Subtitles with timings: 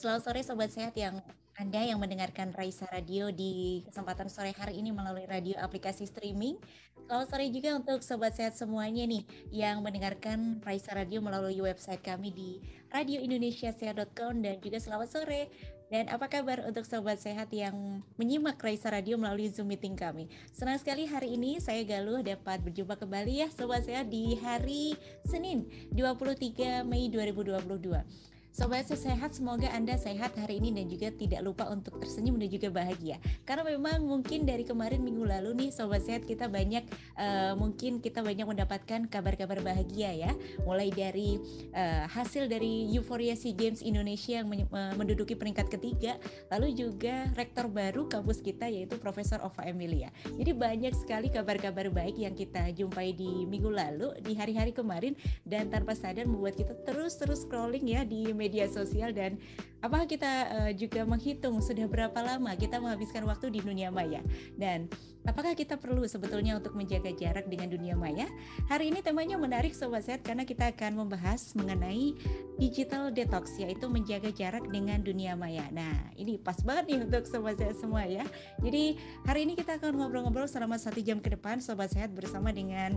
[0.00, 1.20] Selamat sore Sobat Sehat yang
[1.60, 6.56] Anda yang mendengarkan Raisa Radio di kesempatan sore hari ini melalui radio aplikasi streaming.
[7.04, 12.32] Selamat sore juga untuk Sobat Sehat semuanya nih yang mendengarkan Raisa Radio melalui website kami
[12.32, 15.52] di radioindonesiasehat.com dan juga selamat sore
[15.92, 20.32] dan apa kabar untuk sobat sehat yang menyimak Raisa Radio melalui Zoom meeting kami?
[20.54, 24.96] Senang sekali hari ini saya Galuh dapat berjumpa kembali ya sobat sehat di hari
[25.28, 28.29] Senin 23 Mei 2022.
[28.50, 32.66] Sobat sehat, semoga Anda sehat hari ini dan juga tidak lupa untuk tersenyum dan juga
[32.74, 33.22] bahagia.
[33.46, 36.82] Karena memang mungkin dari kemarin minggu lalu nih Sobat Sehat kita banyak
[37.14, 40.32] uh, mungkin kita banyak mendapatkan kabar-kabar bahagia ya.
[40.66, 41.38] Mulai dari
[41.78, 46.18] uh, hasil dari Euphoria SEA Games Indonesia yang uh, menduduki peringkat ketiga,
[46.50, 50.10] lalu juga rektor baru kampus kita yaitu Profesor Ova Emilia.
[50.26, 55.14] Jadi banyak sekali kabar-kabar baik yang kita jumpai di minggu lalu, di hari-hari kemarin
[55.46, 59.36] dan tanpa sadar membuat kita terus-terus scrolling ya di media sosial dan
[59.84, 64.24] apakah kita uh, juga menghitung sudah berapa lama kita menghabiskan waktu di dunia maya
[64.56, 64.88] dan
[65.28, 68.24] apakah kita perlu sebetulnya untuk menjaga jarak dengan dunia maya?
[68.72, 72.16] Hari ini temanya menarik sobat sehat karena kita akan membahas mengenai
[72.56, 75.68] digital detox yaitu menjaga jarak dengan dunia maya.
[75.72, 78.24] Nah, ini pas banget nih untuk sobat sehat semua ya.
[78.64, 78.96] Jadi
[79.28, 82.96] hari ini kita akan ngobrol-ngobrol selama satu jam ke depan sobat sehat bersama dengan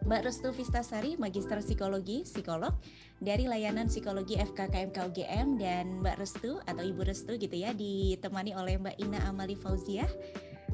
[0.00, 2.72] Mbak Restu Vistasari, Magister Psikologi, Psikolog
[3.20, 8.80] dari layanan Psikologi FKKMK UGM dan Mbak Restu atau Ibu Restu gitu ya, ditemani oleh
[8.80, 10.08] Mbak Ina Amali Fauziah,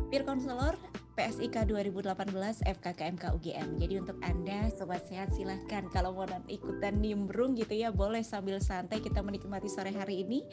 [0.08, 0.78] peer counselor
[1.16, 3.80] PSIK 2018 FKKMK UGM.
[3.80, 9.00] Jadi untuk Anda sobat sehat silahkan kalau mau ikutan nimbrung gitu ya boleh sambil santai
[9.00, 10.44] kita menikmati sore hari ini.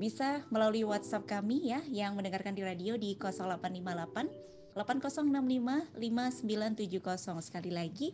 [0.00, 8.12] Bisa melalui WhatsApp kami ya yang mendengarkan di radio di 0858 8065 5970 sekali lagi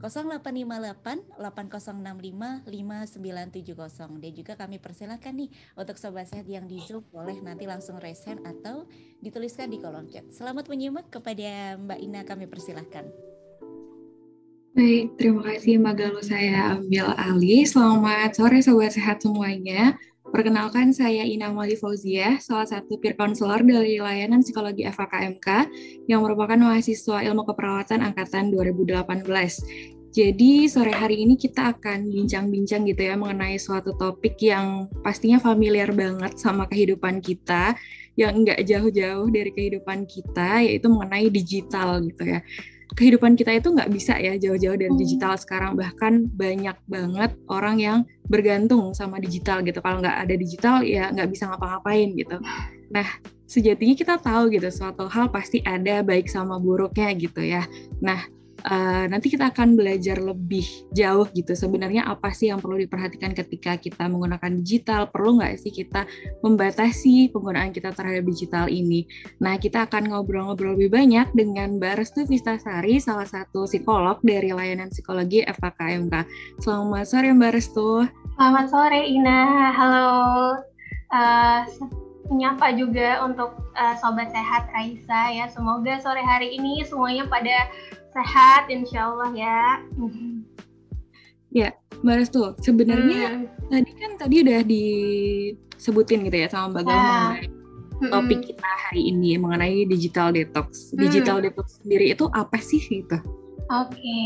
[0.00, 7.36] 0858 8065 5970 dan juga kami persilahkan nih untuk sobat sehat yang di Zoom boleh
[7.44, 8.88] nanti langsung resen atau
[9.20, 10.24] dituliskan di kolom chat.
[10.32, 13.04] Selamat menyimak kepada Mbak Ina kami persilahkan.
[14.72, 17.68] Baik, terima kasih Mbak Galuh saya ambil alih.
[17.68, 20.00] Selamat sore sobat sehat semuanya.
[20.32, 25.68] Perkenalkan, saya Ina Mali Fauzia, salah satu peer counselor dari layanan psikologi FKKMK
[26.08, 29.12] yang merupakan mahasiswa ilmu keperawatan angkatan 2018.
[30.08, 35.92] Jadi sore hari ini kita akan bincang-bincang gitu ya mengenai suatu topik yang pastinya familiar
[35.92, 37.76] banget sama kehidupan kita,
[38.16, 42.40] yang nggak jauh-jauh dari kehidupan kita, yaitu mengenai digital gitu ya
[42.92, 45.00] kehidupan kita itu nggak bisa ya jauh-jauh dari hmm.
[45.00, 45.76] digital sekarang.
[45.76, 47.98] Bahkan banyak banget orang yang
[48.28, 49.80] bergantung sama digital gitu.
[49.80, 52.36] Kalau nggak ada digital ya nggak bisa ngapa-ngapain gitu.
[52.92, 53.08] Nah
[53.48, 57.64] sejatinya kita tahu gitu suatu hal pasti ada baik sama buruknya gitu ya.
[58.00, 58.24] Nah
[58.66, 60.64] uh, nanti kita akan belajar lebih
[60.94, 65.72] jauh gitu sebenarnya apa sih yang perlu diperhatikan ketika kita menggunakan digital perlu nggak sih
[65.74, 66.06] kita
[66.42, 69.06] membatasi penggunaan kita terhadap digital ini?
[69.42, 74.90] Nah kita akan ngobrol-ngobrol lebih banyak dengan Mbak Restu Vistasari salah satu psikolog dari layanan
[74.90, 76.26] psikologi FKKMK
[76.62, 78.06] selamat sore Mbak Restu.
[78.38, 79.70] Selamat sore Ina.
[79.76, 80.10] Halo.
[81.12, 81.60] Uh,
[82.32, 85.46] menyapa juga untuk uh, sobat sehat Raisa ya.
[85.52, 87.68] Semoga sore hari ini semuanya pada
[88.12, 89.60] sehat insya Allah ya.
[91.52, 91.68] Ya,
[92.00, 93.68] Mbak Restu, sebenarnya hmm.
[93.68, 98.08] tadi kan tadi udah disebutin gitu ya sama Mbak Galuh ya.
[98.08, 98.48] topik hmm.
[98.48, 100.92] kita hari ini mengenai digital detox.
[100.92, 101.04] Hmm.
[101.04, 103.20] Digital detox sendiri itu apa sih gitu?
[103.72, 104.24] Oke, okay.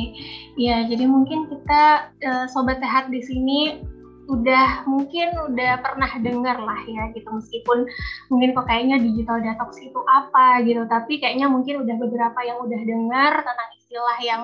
[0.59, 3.79] ya jadi mungkin kita uh, sobat sehat di sini
[4.27, 7.87] udah mungkin udah pernah dengar lah ya gitu meskipun
[8.31, 12.81] mungkin kok kayaknya digital detox itu apa gitu tapi kayaknya mungkin udah beberapa yang udah
[12.83, 14.43] dengar tentang istilah yang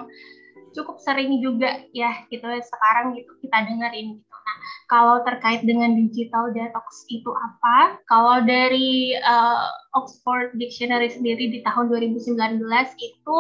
[0.73, 4.37] cukup sering juga ya gitu sekarang gitu kita dengerin gitu.
[4.43, 4.58] Nah,
[4.90, 8.00] kalau terkait dengan digital detox itu apa?
[8.11, 12.58] Kalau dari uh, Oxford Dictionary sendiri di tahun 2019
[12.99, 13.38] itu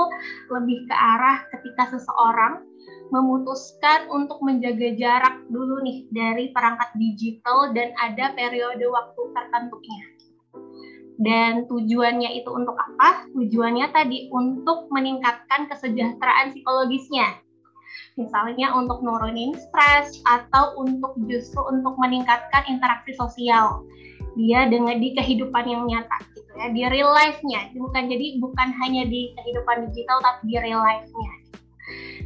[0.52, 2.62] lebih ke arah ketika seseorang
[3.12, 10.04] memutuskan untuk menjaga jarak dulu nih dari perangkat digital dan ada periode waktu tertentunya.
[11.20, 13.28] Dan tujuannya itu untuk apa?
[13.36, 17.36] Tujuannya tadi untuk meningkatkan kesejahteraan psikologisnya.
[18.16, 23.84] Misalnya untuk nurunin stres atau untuk justru untuk meningkatkan interaksi sosial
[24.32, 27.68] dia dengan di kehidupan yang nyata gitu ya, di real life-nya.
[27.76, 31.41] Bukan jadi bukan hanya di kehidupan digital tapi di real life-nya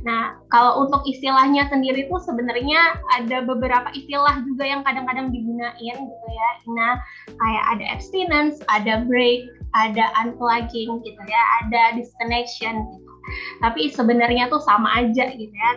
[0.06, 6.26] Nah, kalau untuk istilahnya sendiri tuh sebenarnya ada beberapa istilah juga yang kadang-kadang digunain gitu
[6.31, 6.50] ya.
[6.70, 6.94] Nah,
[7.35, 13.12] kayak ada abstinence, ada break, ada unplugging gitu ya, ada disconnection gitu.
[13.58, 15.70] Tapi sebenarnya tuh sama aja gitu ya,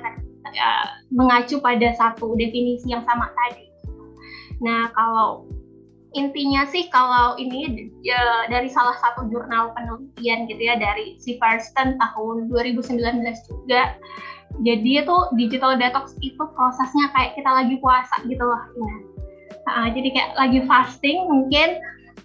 [0.54, 0.70] ya
[1.10, 3.70] mengacu pada satu definisi yang sama tadi.
[4.62, 5.48] Nah kalau
[6.20, 11.96] intinya sih kalau ini ya, dari salah satu jurnal penelitian gitu ya dari si Firsten
[11.96, 13.00] tahun 2019
[13.48, 13.96] juga
[14.60, 18.98] jadi itu digital detox itu prosesnya kayak kita lagi puasa gitu loh Ina.
[19.70, 21.78] Nah, jadi kayak lagi fasting mungkin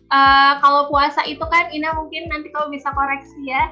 [0.08, 3.68] uh, kalau puasa itu kan Ina mungkin nanti kalau bisa koreksi ya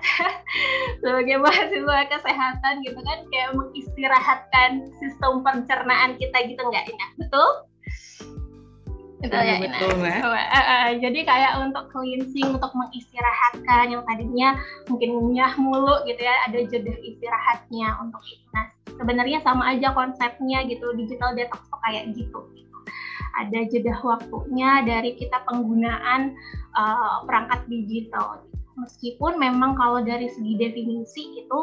[1.02, 4.70] sebagai mahasiswa kesehatan gitu kan kayak mengistirahatkan
[5.00, 7.71] sistem pencernaan kita gitu nggak Ina betul?
[9.22, 10.02] Betul ya, betul.
[10.02, 14.58] Uh, uh, uh, jadi kayak untuk cleansing, untuk mengistirahatkan yang tadinya
[14.90, 18.42] mungkin ngunyah mulu gitu ya, ada jeda istirahatnya untuk itu.
[18.50, 18.66] Nah,
[18.98, 22.50] sebenarnya sama aja konsepnya gitu, digital detox tuh kayak gitu.
[22.50, 22.78] gitu.
[23.38, 26.34] Ada jeda waktunya dari kita penggunaan
[26.74, 28.42] uh, perangkat digital.
[28.42, 28.58] Gitu.
[28.74, 31.60] Meskipun memang kalau dari segi definisi itu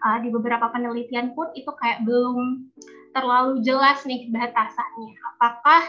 [0.00, 2.72] uh, di beberapa penelitian pun itu kayak belum
[3.12, 5.12] terlalu jelas nih batasannya.
[5.36, 5.82] Apakah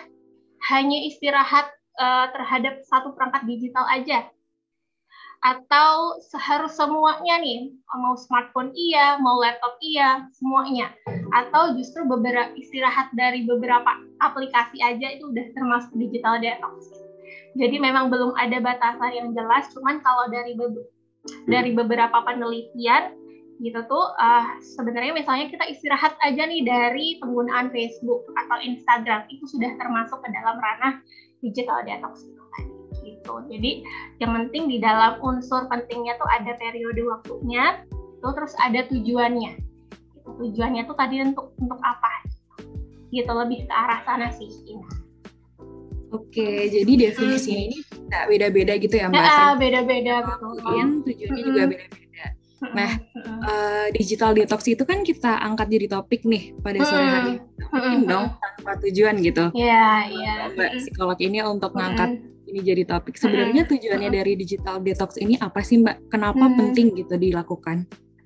[0.71, 1.67] hanya istirahat
[1.99, 4.27] uh, terhadap satu perangkat digital aja.
[5.43, 10.95] Atau seharus semuanya nih mau smartphone iya mau laptop iya semuanya.
[11.35, 13.91] Atau justru beberapa istirahat dari beberapa
[14.23, 16.87] aplikasi aja itu udah termasuk digital detox.
[17.59, 20.67] Jadi memang belum ada batasan yang jelas cuman kalau dari be
[21.47, 23.15] dari beberapa penelitian
[23.63, 29.47] gitu tuh uh, sebenarnya misalnya kita istirahat aja nih dari penggunaan Facebook atau Instagram itu
[29.47, 30.99] sudah termasuk ke dalam ranah
[31.39, 32.65] digital detox gitu kan
[33.07, 33.71] gitu jadi
[34.19, 37.87] yang penting di dalam unsur pentingnya tuh ada periode waktunya
[38.19, 40.29] tuh terus ada tujuannya gitu.
[40.43, 42.27] tujuannya tuh tadi untuk untuk apa
[43.15, 44.83] gitu lebih ke arah sana sih ini
[46.13, 47.67] Oke, jadi definisinya hmm.
[47.73, 47.77] ini
[48.29, 49.17] beda-beda gitu ya Mbak?
[49.17, 50.61] Ya, beda-beda betul.
[50.61, 51.41] tujuannya hmm.
[51.41, 52.02] juga beda-beda
[52.71, 52.91] Nah,
[53.43, 57.33] uh, digital detox itu kan kita angkat jadi topik nih pada sore hari.
[57.73, 59.51] Mungkin dong tanpa tujuan gitu.
[59.51, 60.35] Iya, iya.
[60.55, 63.19] Mbak psikolog ini untuk ngangkat ini jadi topik.
[63.19, 66.07] Sebenarnya tujuannya dari digital detox ini apa sih Mbak?
[66.07, 67.83] Kenapa penting gitu dilakukan?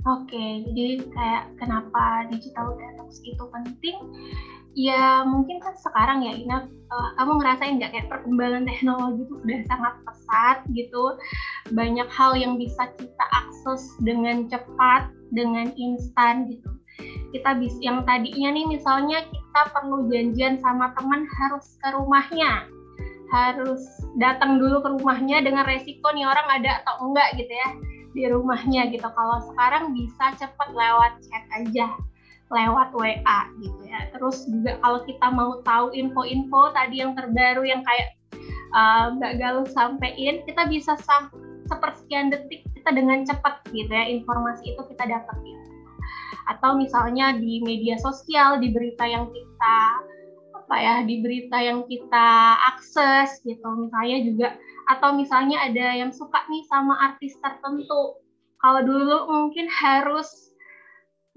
[0.08, 3.98] Oke, jadi kayak kenapa digital detox itu penting?
[4.78, 9.60] Ya mungkin kan sekarang ya Ina uh, kamu ngerasain nggak kayak perkembangan teknologi itu sudah
[9.66, 11.04] sangat pesat gitu.
[11.74, 16.70] Banyak hal yang bisa kita akses dengan cepat dengan instan gitu.
[17.34, 22.70] Kita bisa yang tadinya nih misalnya kita perlu janjian sama teman harus ke rumahnya.
[23.34, 23.82] Harus
[24.22, 27.70] datang dulu ke rumahnya dengan resiko nih orang ada atau enggak gitu ya
[28.14, 29.10] di rumahnya gitu.
[29.10, 31.98] Kalau sekarang bisa cepat lewat chat aja
[32.48, 34.08] lewat WA gitu ya.
[34.16, 38.16] Terus juga kalau kita mau tahu info-info tadi yang terbaru yang kayak
[38.72, 41.32] uh, Mbak Galuh sampaikan, kita bisa sam
[41.68, 45.60] sepersekian detik kita dengan cepat gitu ya informasi itu kita dapetin.
[46.48, 49.78] Atau misalnya di media sosial, di berita yang kita
[50.56, 52.28] apa ya, di berita yang kita
[52.76, 53.68] akses gitu.
[53.76, 54.48] Misalnya juga
[54.88, 58.16] atau misalnya ada yang suka nih sama artis tertentu.
[58.64, 60.47] Kalau dulu mungkin harus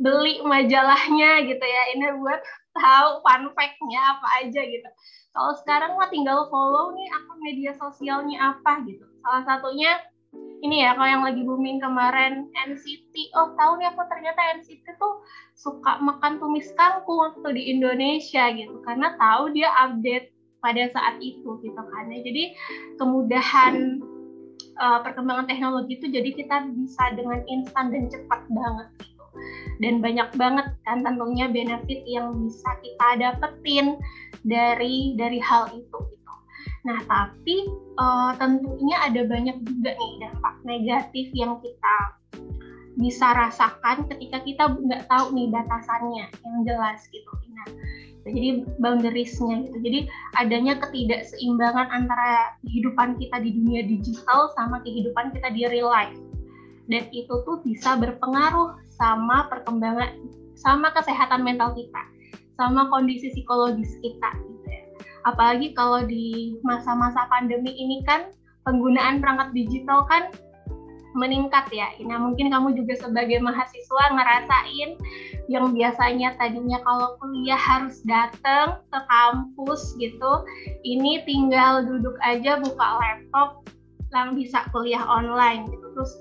[0.00, 1.82] beli majalahnya gitu ya.
[1.94, 2.40] Ini buat
[2.74, 4.88] tahu fun fact-nya apa aja gitu.
[5.30, 9.04] Kalau sekarang mah tinggal follow nih akun media sosialnya apa gitu.
[9.22, 10.00] Salah satunya
[10.60, 15.24] ini ya kalau yang lagi booming kemarin NCT oh tahu nih aku ternyata NCT tuh
[15.56, 18.82] suka makan tumis kangkung waktu di Indonesia gitu.
[18.82, 22.18] Karena tahu dia update pada saat itu gitu kan ya.
[22.24, 22.56] Jadi
[22.98, 24.02] kemudahan
[24.80, 28.88] uh, perkembangan teknologi itu jadi kita bisa dengan instan dan cepat banget
[29.80, 33.96] dan banyak banget kan tentunya benefit yang bisa kita dapetin
[34.44, 36.34] dari dari hal itu gitu.
[36.84, 37.56] Nah tapi
[38.00, 41.96] uh, tentunya ada banyak juga nih dampak negatif yang kita
[42.98, 47.32] bisa rasakan ketika kita nggak tahu nih batasannya yang jelas gitu.
[47.54, 47.68] Nah,
[48.28, 49.78] jadi boundariesnya gitu.
[49.80, 49.98] Jadi
[50.36, 56.16] adanya ketidakseimbangan antara kehidupan kita di dunia digital sama kehidupan kita di real life.
[56.90, 60.12] Dan itu tuh bisa berpengaruh sama perkembangan
[60.52, 62.02] sama kesehatan mental kita
[62.60, 64.84] sama kondisi psikologis kita gitu ya.
[65.24, 68.28] Apalagi kalau di masa-masa pandemi ini kan
[68.68, 70.28] penggunaan perangkat digital kan
[71.16, 71.90] meningkat ya.
[72.06, 74.90] Nah mungkin kamu juga sebagai mahasiswa ngerasain
[75.50, 80.46] yang biasanya tadinya kalau kuliah harus datang ke kampus gitu,
[80.86, 83.66] ini tinggal duduk aja buka laptop,
[84.14, 85.86] lang bisa kuliah online gitu.
[85.98, 86.12] Terus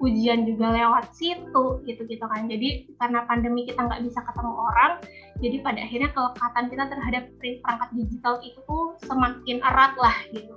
[0.00, 4.92] ujian juga lewat situ gitu-gitu kan jadi karena pandemi kita nggak bisa ketemu orang
[5.40, 10.56] jadi pada akhirnya kelekatan kita terhadap perangkat digital itu tuh semakin erat lah gitu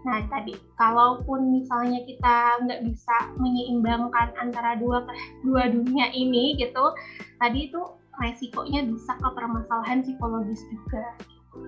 [0.00, 5.04] Nah tadi, kalaupun misalnya kita nggak bisa menyeimbangkan antara dua
[5.44, 6.96] dua dunia ini gitu,
[7.36, 7.80] tadi itu
[8.20, 11.04] resikonya bisa ke permasalahan psikologis juga.
[11.24, 11.58] Gitu.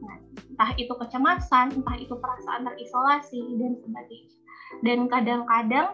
[0.00, 4.36] Nah, entah itu kecemasan, entah itu perasaan terisolasi dan sebagainya.
[4.80, 5.88] Dan kadang-kadang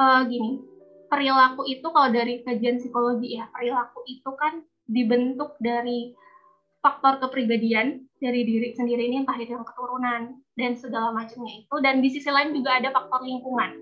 [0.00, 0.64] uh, gini,
[1.12, 6.16] perilaku itu kalau dari kajian psikologi ya, perilaku itu kan dibentuk dari
[6.80, 12.00] faktor kepribadian dari diri sendiri ini entah itu yang keturunan dan segala macamnya itu dan
[12.00, 13.76] di sisi lain juga ada faktor lingkungan.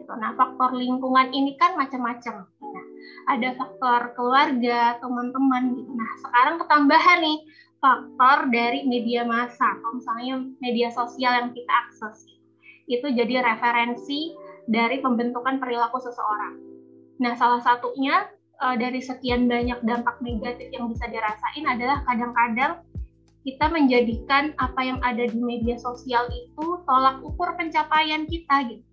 [0.00, 0.12] Gitu.
[0.16, 2.48] Nah faktor lingkungan ini kan macam-macam.
[2.48, 2.86] Nah
[3.28, 5.92] ada faktor keluarga teman-teman gitu.
[5.92, 7.38] Nah sekarang ketambahan nih
[7.78, 12.24] faktor dari media massa misalnya media sosial yang kita akses
[12.88, 14.32] itu jadi referensi
[14.66, 16.60] dari pembentukan perilaku seseorang
[17.20, 18.26] nah salah satunya
[18.62, 22.82] uh, dari sekian banyak dampak negatif yang bisa dirasain adalah kadang-kadang
[23.44, 28.84] kita menjadikan apa yang ada di media sosial itu tolak ukur pencapaian kita gitu.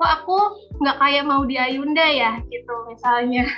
[0.00, 0.38] Kok aku
[0.80, 3.44] nggak kayak mau di Ayunda ya gitu misalnya.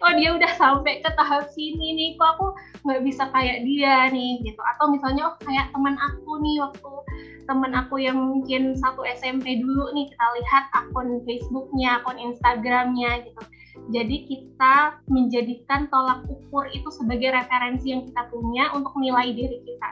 [0.00, 2.46] Oh dia udah sampai ke tahap sini nih, kok aku
[2.86, 4.56] nggak bisa kayak dia nih gitu.
[4.56, 6.92] Atau misalnya oh kayak teman aku nih waktu
[7.50, 13.42] teman aku yang mungkin satu SMP dulu nih kita lihat akun Facebooknya, akun Instagramnya gitu
[13.90, 19.88] jadi kita menjadikan tolak ukur itu sebagai referensi yang kita punya untuk nilai diri kita.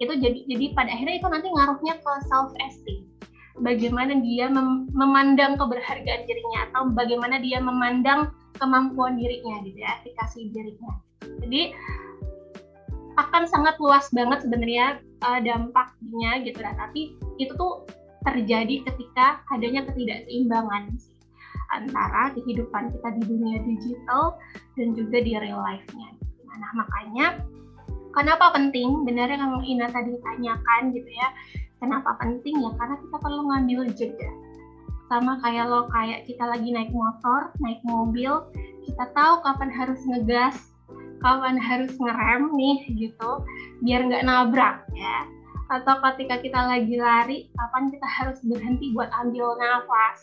[0.00, 3.04] Itu jadi jadi pada akhirnya itu nanti ngaruhnya ke self esteem.
[3.54, 10.50] Bagaimana dia mem memandang keberhargaan dirinya atau bagaimana dia memandang kemampuan dirinya gitu ya, efikasi
[10.50, 10.92] dirinya.
[11.22, 11.70] Jadi
[13.14, 14.86] akan sangat luas banget sebenarnya
[15.22, 16.72] uh, dampaknya gitu ya.
[16.74, 17.86] Tapi itu tuh
[18.24, 20.96] terjadi ketika adanya ketidakseimbangan
[21.74, 24.38] antara kehidupan kita di dunia digital
[24.78, 26.08] dan juga di real life-nya.
[26.54, 27.26] Nah, makanya
[28.14, 29.02] kenapa penting?
[29.02, 31.28] Benar yang Ina tadi tanyakan gitu ya.
[31.82, 32.70] Kenapa penting ya?
[32.78, 34.30] Karena kita perlu ngambil jeda.
[35.12, 38.40] Sama kayak lo kayak kita lagi naik motor, naik mobil,
[38.88, 40.73] kita tahu kapan harus ngegas,
[41.24, 43.30] kapan harus ngerem nih gitu,
[43.80, 45.24] biar nggak nabrak ya
[45.72, 50.20] atau ketika kita lagi lari, kapan kita harus berhenti buat ambil nafas,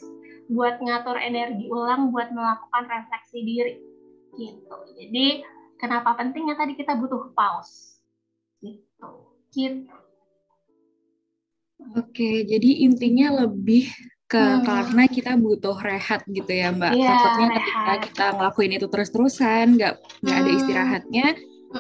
[0.54, 3.76] buat ngatur energi ulang, buat melakukan refleksi diri.
[4.38, 4.76] Gitu.
[4.96, 5.42] Jadi
[5.82, 7.98] kenapa pentingnya tadi kita butuh pause.
[8.62, 9.10] Gitu.
[9.52, 9.90] Gitu.
[11.98, 13.90] Oke, jadi intinya lebih
[14.32, 14.64] ke hmm.
[14.64, 16.96] karena kita butuh rehat gitu ya Mbak.
[16.96, 20.44] Yeah, Takutnya ketika kita ngelakuin itu terus-terusan, nggak nggak hmm.
[20.48, 21.28] ada istirahatnya,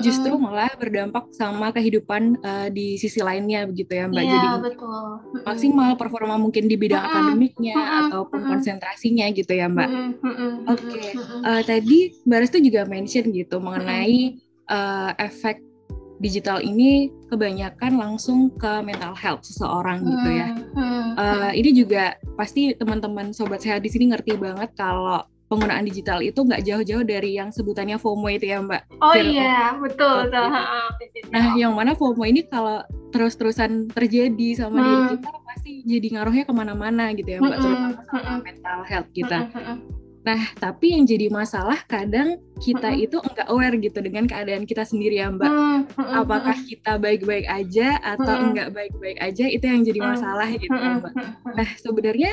[0.04, 4.24] justru malah berdampak sama kehidupan uh, di sisi lainnya begitu ya Mbak.
[4.24, 5.08] Iya, Jadi betul.
[5.48, 7.76] maksimal performa mungkin di bidang akademiknya
[8.08, 9.90] ataupun konsentrasinya gitu ya Mbak.
[9.92, 11.08] Oke, okay.
[11.16, 15.71] uh, eh, tadi Mbak Restu juga mention gitu mengenai uh, efek
[16.22, 20.54] digital ini kebanyakan langsung ke mental health seseorang gitu ya.
[21.18, 26.40] Uh, ini juga pasti teman-teman sobat sehat di sini ngerti banget kalau penggunaan digital itu
[26.48, 29.04] nggak jauh-jauh dari yang sebutannya FOMO itu ya Mbak.
[29.04, 30.32] Oh iya, betul.
[30.32, 30.48] betul.
[31.36, 32.80] Nah, yang mana FOMO ini kalau
[33.12, 34.88] terus-terusan terjadi sama hmm.
[34.88, 37.64] diri kita pasti jadi ngaruhnya ke mana-mana gitu ya Mbak, hmm.
[37.68, 39.52] terutama sama mental health kita.
[39.52, 40.01] Hmm.
[40.22, 45.18] Nah, tapi yang jadi masalah kadang kita itu enggak aware gitu dengan keadaan kita sendiri
[45.18, 45.52] ya Mbak.
[45.98, 51.14] Apakah kita baik-baik aja atau enggak baik-baik aja itu yang jadi masalah gitu ya Mbak.
[51.58, 52.32] Nah, sebenarnya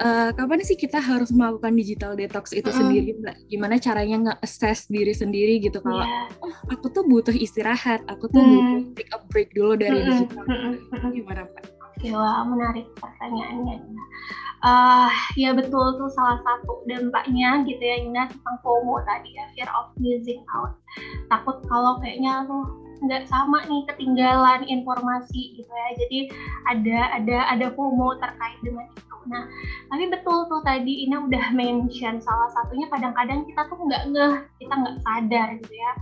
[0.00, 3.36] uh, kapan sih kita harus melakukan digital detox itu sendiri Mbak?
[3.52, 6.32] Gimana caranya nge-assess diri sendiri gitu kalau yeah.
[6.40, 10.48] oh, aku tuh butuh istirahat, aku tuh butuh take a break dulu dari digital.
[11.12, 11.77] Gimana Mbak?
[11.98, 13.82] Oke, wah menarik pertanyaannya
[14.62, 19.70] uh, ya betul tuh salah satu dampaknya gitu ya Ina tentang FOMO tadi ya fear
[19.74, 20.78] of missing out.
[21.30, 22.66] Takut kalau kayaknya tuh
[22.98, 25.88] nggak sama nih ketinggalan informasi gitu ya.
[25.98, 26.18] Jadi
[26.66, 29.16] ada ada ada FOMO terkait dengan itu.
[29.30, 29.46] Nah
[29.92, 34.74] tapi betul tuh tadi Ina udah mention salah satunya kadang-kadang kita tuh nggak ngeh kita
[34.74, 35.92] nggak sadar gitu ya.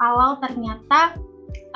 [0.00, 1.20] Kalau ternyata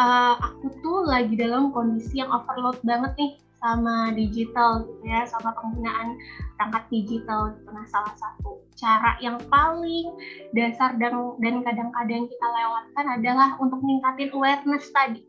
[0.01, 3.33] uh, aku tuh lagi dalam kondisi yang overload banget nih
[3.65, 6.21] sama digital gitu ya, sama penggunaan
[6.61, 7.69] perangkat digital gitu.
[7.73, 10.13] Nah, salah satu cara yang paling
[10.53, 15.25] dasar dan dan kadang-kadang kita lewatkan adalah untuk meningkatin awareness tadi.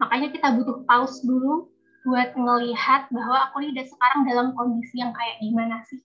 [0.00, 1.68] Makanya kita butuh pause dulu
[2.08, 6.00] buat ngelihat bahwa aku ini udah sekarang dalam kondisi yang kayak gimana sih.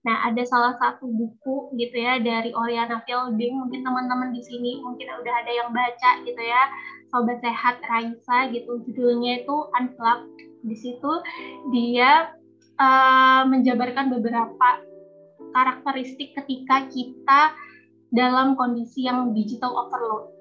[0.00, 5.12] Nah, ada salah satu buku gitu ya dari Oriana Fielding, mungkin teman-teman di sini mungkin
[5.12, 6.62] udah ada yang baca gitu ya,
[7.12, 8.80] Sobat Sehat Raisa gitu.
[8.88, 10.40] Judulnya itu Unplugged.
[10.64, 11.12] Di situ
[11.72, 12.32] dia
[12.80, 14.80] uh, menjabarkan beberapa
[15.52, 17.52] karakteristik ketika kita
[18.08, 20.32] dalam kondisi yang digital overload.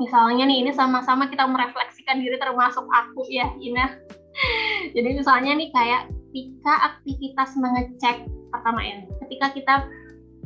[0.00, 4.00] Misalnya nih ini sama-sama kita merefleksikan diri termasuk aku ya Ina.
[4.96, 8.22] Jadi misalnya nih kayak ketika aktivitas mengecek
[8.54, 9.74] pertama ini ketika kita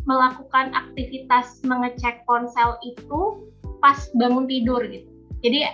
[0.08, 3.48] melakukan aktivitas mengecek ponsel itu
[3.80, 5.08] pas bangun tidur gitu.
[5.44, 5.68] Jadi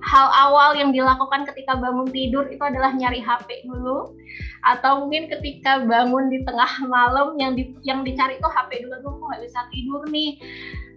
[0.00, 4.16] hal awal yang dilakukan ketika bangun tidur itu adalah nyari HP dulu
[4.64, 9.12] atau mungkin ketika bangun di tengah malam yang di, yang dicari itu HP dulu tuh
[9.28, 10.40] nggak bisa tidur nih.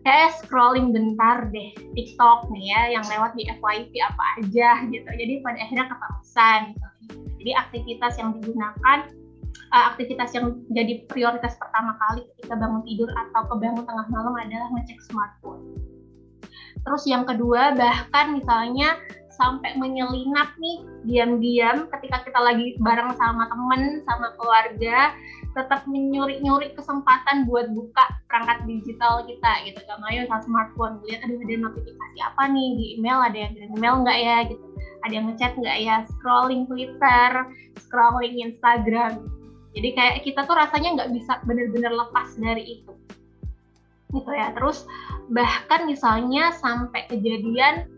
[0.03, 5.07] Kayak scrolling bentar deh TikTok nih ya yang lewat di FYP apa aja gitu.
[5.07, 6.87] Jadi pada akhirnya keterusan gitu.
[7.43, 9.11] Jadi aktivitas yang digunakan
[9.75, 14.71] uh, aktivitas yang jadi prioritas pertama kali ketika bangun tidur atau kebangun tengah malam adalah
[14.79, 15.75] ngecek smartphone.
[16.87, 18.95] Terus yang kedua bahkan misalnya
[19.35, 25.11] sampai menyelinap nih diam-diam ketika kita lagi bareng sama temen sama keluarga
[25.53, 29.79] tetap menyuri-nyuri kesempatan buat buka perangkat digital kita gitu.
[29.85, 33.19] Kan ayo sama smartphone lihat ada ada notifikasi apa nih di email?
[33.21, 34.37] Ada yang kirim email nggak ya?
[34.49, 34.65] gitu.
[35.03, 35.95] Ada yang ngechat nggak ya?
[36.09, 37.29] Scrolling Twitter
[37.77, 39.29] scrolling Instagram.
[39.73, 42.93] Jadi kayak kita tuh rasanya nggak bisa bener-bener lepas dari itu.
[44.13, 44.53] Gitu ya.
[44.53, 44.85] Terus
[45.29, 47.89] bahkan misalnya sampai kejadian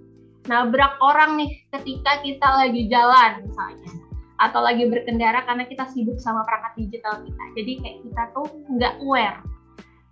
[0.51, 4.04] nabrak orang nih ketika kita lagi jalan misalnya
[4.39, 7.43] atau lagi berkendara karena kita sibuk sama perangkat digital kita.
[7.55, 9.39] Jadi kayak kita tuh nggak aware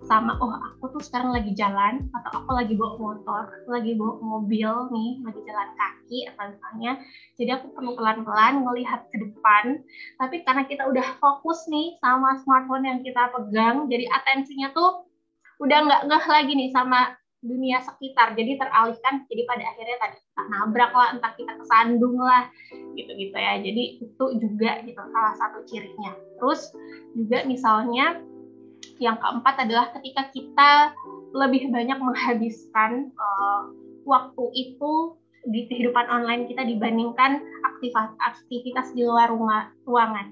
[0.04, 4.72] sama oh aku tuh sekarang lagi jalan atau aku lagi bawa motor, lagi bawa mobil
[4.92, 6.92] nih, lagi jalan kaki atau misalnya.
[7.40, 9.80] Jadi aku perlu pelan-pelan melihat ke depan.
[10.20, 15.08] Tapi karena kita udah fokus nih sama smartphone yang kita pegang, jadi atensinya tuh
[15.64, 18.34] udah nggak ngeh lagi nih sama dunia sekitar.
[18.34, 22.48] Jadi teralihkan jadi pada akhirnya tadi entah nabrak lah entah kita kesandung lah
[22.96, 23.60] gitu-gitu ya.
[23.60, 26.16] Jadi itu juga gitu salah satu cirinya.
[26.40, 26.72] Terus
[27.14, 28.24] juga misalnya
[28.98, 30.72] yang keempat adalah ketika kita
[31.36, 33.74] lebih banyak menghabiskan uh,
[34.08, 39.28] waktu itu di kehidupan online kita dibandingkan aktivitas aktivitas di luar
[39.84, 40.32] ruangan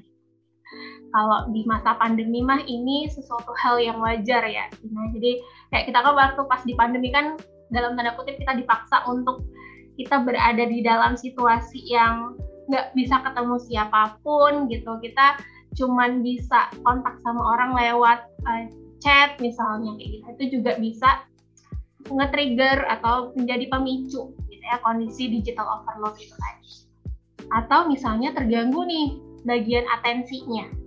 [1.11, 4.65] kalau di masa pandemi mah ini sesuatu hal yang wajar ya.
[4.89, 7.37] Nah, jadi kayak kita kan waktu pas di pandemi kan
[7.71, 9.47] dalam tanda kutip kita dipaksa untuk
[9.99, 12.35] kita berada di dalam situasi yang
[12.71, 14.97] nggak bisa ketemu siapa pun gitu.
[15.03, 15.39] Kita
[15.75, 18.63] cuman bisa kontak sama orang lewat uh,
[19.03, 20.25] chat misalnya kayak gitu.
[20.35, 21.09] Itu juga bisa
[22.07, 26.71] nge-trigger atau menjadi pemicu gitu ya kondisi digital overload itu tadi.
[27.51, 30.80] Atau misalnya terganggu nih bagian atensinya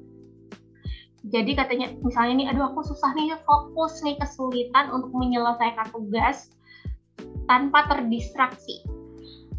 [1.33, 6.53] jadi katanya misalnya nih aduh aku susah nih fokus nih kesulitan untuk menyelesaikan tugas
[7.49, 8.85] tanpa terdistraksi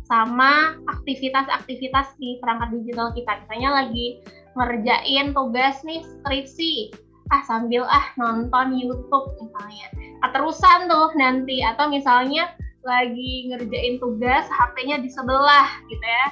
[0.06, 3.42] sama aktivitas-aktivitas di perangkat digital kita.
[3.46, 4.22] Misalnya lagi
[4.54, 6.94] ngerjain tugas nih skripsi
[7.34, 9.90] ah sambil ah nonton YouTube misalnya.
[10.22, 11.66] Keterusan tuh nanti.
[11.66, 12.54] Atau misalnya
[12.86, 16.28] lagi ngerjain tugas HP-nya di sebelah gitu ya.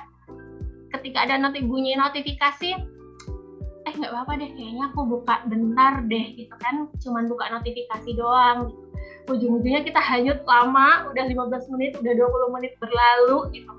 [0.93, 2.92] Ketika ada nanti bunyi notifikasi
[3.93, 6.89] eh nggak apa-apa deh kayaknya aku buka bentar deh gitu kan.
[6.97, 8.82] Cuman buka notifikasi doang gitu.
[9.23, 13.71] ujung-ujungnya kita hanyut lama udah 15 menit udah 20 menit berlalu gitu.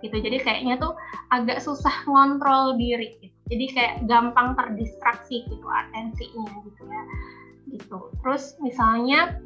[0.00, 0.96] Gitu jadi kayaknya tuh
[1.30, 3.36] agak susah ngontrol diri gitu.
[3.52, 7.02] jadi kayak gampang terdistraksi gitu atensinya gitu ya.
[7.68, 7.98] Gitu.
[8.24, 9.36] Terus misalnya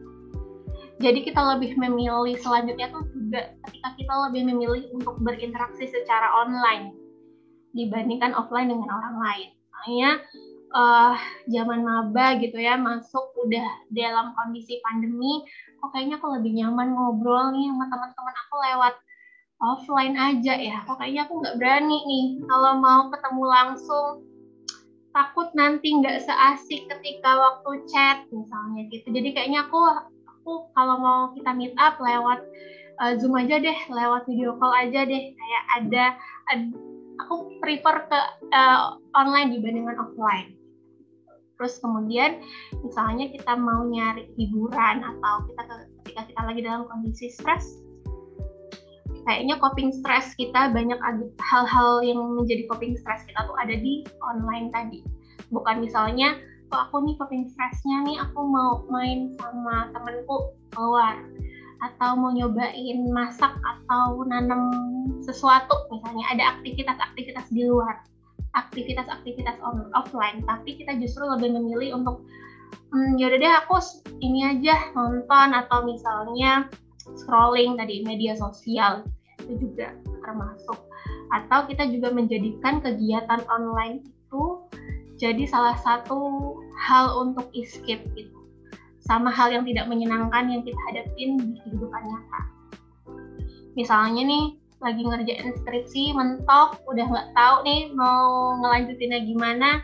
[0.96, 7.05] jadi kita lebih memilih selanjutnya tuh juga ketika kita lebih memilih untuk berinteraksi secara online
[7.76, 9.48] dibandingkan offline dengan orang lain.
[9.68, 10.10] Makanya
[10.72, 11.14] uh,
[11.46, 15.44] zaman maba gitu ya masuk udah dalam kondisi pandemi,
[15.78, 18.94] kok kayaknya aku lebih nyaman ngobrol nih sama teman-teman aku lewat
[19.60, 20.76] offline aja ya.
[20.88, 24.06] Kok kayaknya aku nggak berani nih kalau mau ketemu langsung
[25.16, 29.08] takut nanti nggak seasik ketika waktu chat misalnya gitu.
[29.12, 29.80] Jadi kayaknya aku
[30.28, 32.44] aku kalau mau kita meet up lewat
[33.00, 35.24] uh, Zoom aja deh, lewat video call aja deh.
[35.32, 36.04] Kayak ada,
[36.52, 36.85] ada
[37.20, 38.20] aku prefer ke
[38.52, 40.56] uh, online dibandingkan offline.
[41.56, 42.44] Terus kemudian
[42.84, 45.62] misalnya kita mau nyari hiburan atau kita
[46.04, 47.80] ketika kita lagi dalam kondisi stres,
[49.24, 51.00] kayaknya coping stres kita banyak
[51.40, 55.00] hal-hal yang menjadi coping stres kita tuh ada di online tadi.
[55.48, 56.36] Bukan misalnya
[56.68, 61.14] kok aku nih coping stresnya nih aku mau main sama temenku keluar
[61.84, 64.72] atau mau nyobain masak atau nanam
[65.20, 68.00] sesuatu misalnya ada aktivitas-aktivitas di luar
[68.56, 72.24] aktivitas-aktivitas on, offline tapi kita justru lebih memilih untuk
[72.92, 73.76] hmm, yaudah deh aku
[74.24, 76.64] ini aja nonton atau misalnya
[77.14, 79.06] scrolling tadi media sosial
[79.46, 79.94] itu juga
[80.26, 80.78] termasuk.
[81.30, 84.44] Atau kita juga menjadikan kegiatan online itu
[85.16, 88.35] jadi salah satu hal untuk escape gitu
[89.06, 92.40] sama hal yang tidak menyenangkan yang kita hadapin di kehidupan nyata.
[93.78, 94.44] Misalnya nih
[94.82, 99.80] lagi ngerjain skripsi mentok udah nggak tahu nih mau ngelanjutinnya gimana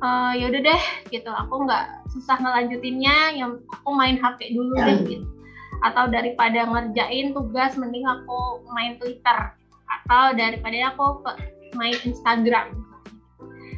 [0.00, 1.28] uh, ya udah deh gitu.
[1.28, 5.26] Aku nggak susah ngelanjutinnya yang aku main HP dulu deh gitu.
[5.84, 9.38] Atau daripada ngerjain tugas mending aku main Twitter.
[9.86, 11.26] Atau daripada aku
[11.76, 12.72] main Instagram.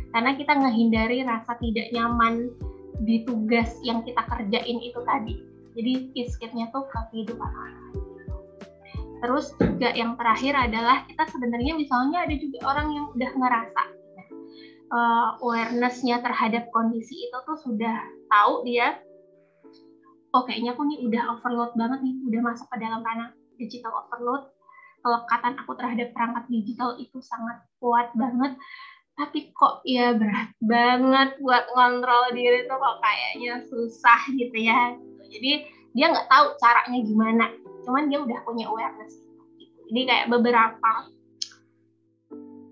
[0.09, 2.49] Karena kita ngehindari rasa tidak nyaman
[3.03, 5.35] di tugas yang kita kerjain itu tadi.
[5.79, 7.79] Jadi escape-nya tuh ke kehidupan orang
[9.19, 13.83] terus juga yang terakhir adalah kita sebenarnya misalnya ada juga orang yang udah ngerasa
[14.95, 17.99] uh, awareness-nya terhadap kondisi itu tuh sudah
[18.31, 19.03] tahu dia
[20.35, 24.55] oh kayaknya aku nih udah overload banget nih udah masuk ke dalam ranah digital overload.
[24.99, 28.59] Kelekatan aku terhadap perangkat digital itu sangat kuat banget
[29.19, 34.95] tapi kok ya berat banget buat ngontrol diri tuh kok kayaknya susah gitu ya.
[35.29, 37.47] Jadi dia nggak tahu caranya gimana.
[37.83, 39.29] Cuman dia udah punya awareness
[39.89, 40.93] jadi kayak beberapa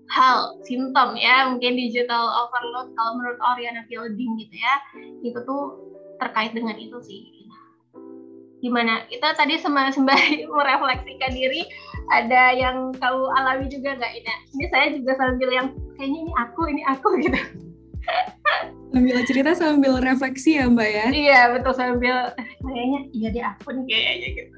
[0.07, 4.75] hal simptom ya mungkin digital overload kalau menurut Oriana Fielding gitu ya
[5.25, 7.21] itu tuh terkait dengan itu sih.
[8.57, 9.05] Gimana?
[9.05, 11.69] Kita tadi sembari merefleksikan diri
[12.09, 14.13] ada yang kau alami juga nggak?
[14.57, 17.39] Ini saya juga sambil yang kayaknya ini aku ini aku gitu.
[18.87, 21.07] Sambil cerita sambil refleksi ya Mbak ya?
[21.11, 22.15] Iya betul sambil
[22.63, 24.55] kayaknya iya deh aku nih kayaknya gitu.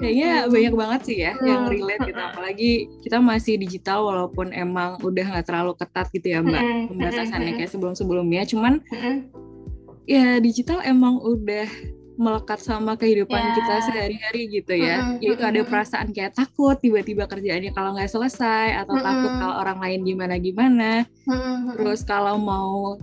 [0.00, 0.48] Kayaknya hmm.
[0.48, 1.44] banyak banget sih ya hmm.
[1.44, 2.20] yang relate gitu.
[2.20, 2.70] Apalagi
[3.04, 6.84] kita masih digital walaupun emang udah nggak terlalu ketat gitu ya Mbak hmm.
[6.94, 8.42] pembatasannya kayak sebelum-sebelumnya.
[8.48, 9.18] Cuman hmm.
[10.08, 11.68] ya digital emang udah
[12.20, 13.54] melekat sama kehidupan yeah.
[13.56, 15.00] kita sehari-hari gitu ya.
[15.00, 15.24] Mm-hmm.
[15.24, 19.08] Yaitu ada perasaan kayak takut tiba-tiba kerjaannya kalau nggak selesai atau mm-hmm.
[19.08, 21.08] takut kalau orang lain gimana-gimana.
[21.24, 21.80] Mm-hmm.
[21.80, 23.00] Terus kalau mau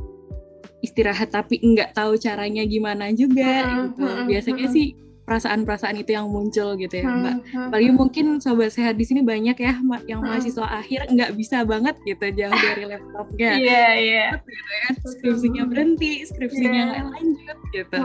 [0.86, 3.78] istirahat tapi nggak tahu caranya gimana juga mm-hmm.
[3.98, 4.08] gitu.
[4.30, 4.78] Biasanya mm-hmm.
[4.78, 7.36] sih perasaan-perasaan itu yang muncul gitu ya Mbak.
[7.36, 7.66] Hmm, hmm.
[7.68, 9.76] Apalagi mungkin sobat sehat di sini banyak ya
[10.08, 10.32] yang hmm.
[10.32, 13.52] mahasiswa akhir nggak bisa banget gitu jauh dari laptopnya.
[13.60, 14.16] Iya yeah, iya.
[14.16, 14.30] Yeah.
[14.40, 14.88] Gitu ya.
[15.04, 17.12] Skripsinya berhenti, skripsinya nggak yeah.
[17.12, 17.98] lanjut gitu.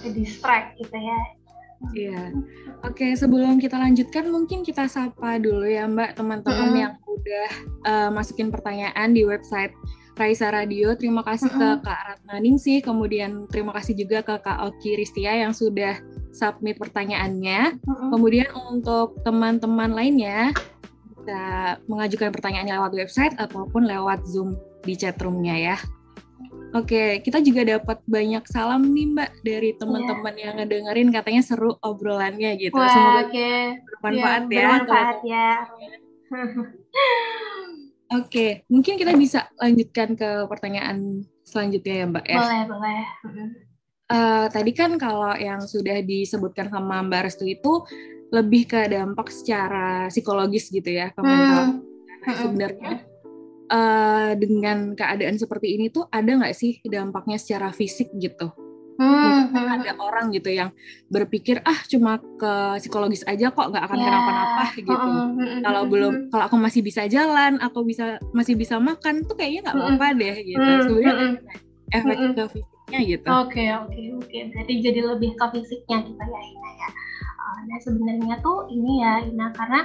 [0.00, 1.20] Ke distract gitu ya.
[1.96, 2.22] Iya.
[2.84, 7.50] Oke, sebelum kita lanjutkan mungkin kita sapa dulu ya Mbak teman-teman yang udah
[7.84, 9.72] uh, masukin pertanyaan di website
[10.16, 10.92] Raisa Radio.
[10.96, 15.56] Terima kasih ke Kak Ratna Ningsih, kemudian terima kasih juga ke Kak Oki Ristia yang
[15.56, 15.96] sudah
[16.32, 17.80] submit pertanyaannya.
[17.80, 18.08] Mm-hmm.
[18.14, 20.54] Kemudian untuk teman-teman lainnya
[21.20, 25.76] bisa mengajukan pertanyaannya lewat website ataupun lewat Zoom di chatroomnya ya.
[26.70, 30.42] Oke, kita juga dapat banyak salam nih Mbak dari teman-teman yeah.
[30.46, 32.78] yang ngedengerin katanya seru obrolannya gitu.
[32.78, 33.60] Wah, Semoga okay.
[33.98, 34.62] bermanfaat yeah, ya.
[34.62, 35.50] Bermanfaat ya.
[38.22, 42.38] Oke, mungkin kita bisa lanjutkan ke pertanyaan selanjutnya ya Mbak ya.
[42.38, 43.02] Boleh, boleh
[44.10, 47.86] uh, tadi kan kalau yang sudah disebutkan sama Mbak Restu itu
[48.30, 51.62] lebih ke dampak secara psikologis gitu ya ke mental.
[51.66, 51.78] Hmm.
[52.20, 52.92] Nah, sebenarnya
[53.72, 58.54] uh, dengan keadaan seperti ini tuh ada nggak sih dampaknya secara fisik gitu?
[59.00, 59.48] Hmm.
[59.48, 60.70] Mungkin kan ada orang gitu yang
[61.08, 62.52] berpikir ah cuma ke
[62.84, 64.06] psikologis aja kok nggak akan yeah.
[64.06, 64.92] kenapa-napa gitu.
[64.92, 65.62] Hmm.
[65.64, 69.76] Kalau belum kalau aku masih bisa jalan, aku bisa masih bisa makan tuh kayaknya nggak
[69.80, 70.70] apa-apa deh gitu.
[70.86, 71.28] Sebenarnya
[71.90, 73.26] efek ke fisik fisiknya gitu.
[73.30, 74.26] Oke okay, oke okay, oke.
[74.26, 74.40] Okay.
[74.50, 76.90] Berarti jadi lebih ke fisiknya kita ya Ina ya.
[77.38, 79.80] Uh, nah sebenarnya tuh ini ya Ina karena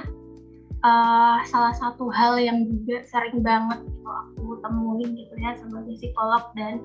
[0.82, 6.44] uh, salah satu hal yang juga sering banget gitu aku temuin gitu ya sebagai psikolog
[6.58, 6.82] dan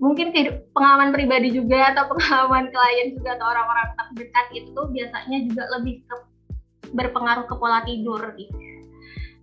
[0.00, 0.34] mungkin
[0.74, 6.02] pengalaman pribadi juga atau pengalaman klien juga atau orang-orang terdekat itu tuh biasanya juga lebih
[6.08, 6.16] ke,
[6.96, 8.71] berpengaruh ke pola tidur gitu.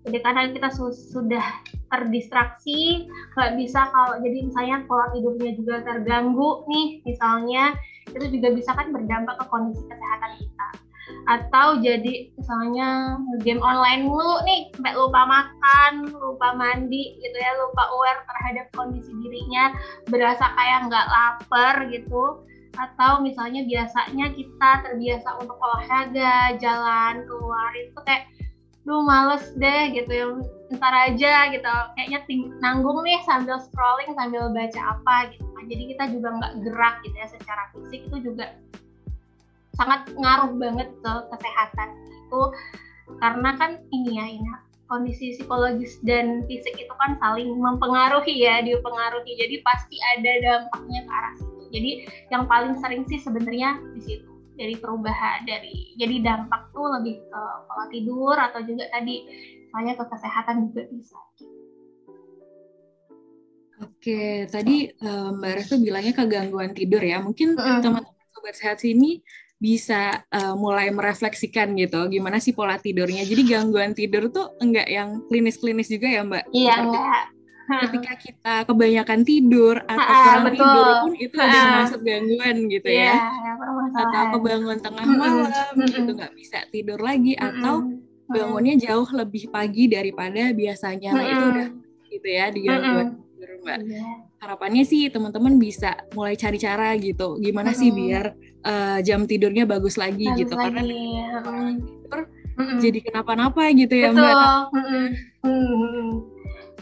[0.08, 1.44] Jadi kadang kita su sudah
[1.90, 7.76] terdistraksi, nggak bisa kalau jadi misalnya pola tidurnya juga terganggu nih, misalnya
[8.08, 10.68] itu juga bisa kan berdampak ke kondisi kesehatan kita.
[11.26, 17.84] Atau jadi misalnya game online mulu nih, sampai lupa makan, lupa mandi gitu ya, lupa
[17.92, 19.74] aware terhadap kondisi dirinya,
[20.08, 22.46] berasa kayak nggak lapar gitu
[22.80, 28.30] atau misalnya biasanya kita terbiasa untuk olahraga, jalan, keluar itu kayak
[28.88, 30.28] duh males deh gitu ya
[30.78, 31.74] ntar aja gitu.
[31.98, 36.54] Kayaknya ting nanggung nih sambil scrolling sambil baca apa gitu nah, jadi kita juga nggak
[36.64, 38.56] gerak gitu ya secara fisik itu juga
[39.76, 42.42] sangat ngaruh banget ke kesehatan itu.
[43.18, 44.50] Karena kan ini ya ini
[44.90, 49.38] kondisi psikologis dan fisik itu kan saling mempengaruhi ya dipengaruhi.
[49.38, 51.64] Jadi pasti ada dampaknya ke arah situ.
[51.70, 51.92] Jadi
[52.34, 54.29] yang paling sering sih sebenarnya di situ
[54.60, 59.24] dari perubahan dari jadi dampak tuh lebih ke pola tidur atau juga tadi
[59.64, 61.20] misalnya ke kesehatan juga bisa.
[63.80, 67.24] Oke, tadi um, Mbak Restu bilangnya kegangguan tidur ya.
[67.24, 67.80] Mungkin mm.
[67.80, 69.24] teman-teman sobat sehat sini
[69.56, 73.24] bisa uh, mulai merefleksikan gitu gimana sih pola tidurnya.
[73.24, 76.44] Jadi gangguan tidur tuh enggak yang klinis-klinis juga ya Mbak?
[76.52, 77.39] Iya enggak.
[77.70, 80.58] Ketika kita kebanyakan tidur atau kurang betul.
[80.58, 81.46] tidur pun itu ha.
[81.46, 83.14] udah masuk gangguan gitu ya.
[83.14, 83.52] Iya,
[83.94, 85.52] atau kebangun tengah malam
[85.86, 87.86] gitu nggak bisa tidur lagi atau
[88.30, 91.12] bangunnya jauh lebih pagi daripada biasanya.
[91.14, 91.68] Nah itu udah
[92.10, 93.80] gitu ya di gangguan tidur Mbak.
[93.86, 98.32] Yeah harapannya sih teman-teman bisa mulai cari cara gitu gimana sih biar
[98.64, 100.64] uh, jam tidurnya bagus lagi bagus gitu lagi.
[100.64, 102.20] karena tidur
[102.80, 104.24] jadi kenapa-napa gitu ya Betul.
[104.24, 104.36] mbak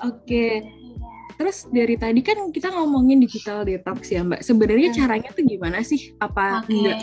[0.06, 0.54] oke okay.
[1.38, 4.42] Terus dari tadi kan kita ngomongin digital detox ya Mbak.
[4.42, 4.98] Sebenarnya hmm.
[4.98, 6.18] caranya tuh gimana sih?
[6.18, 6.74] Apa okay.
[6.74, 7.00] enggak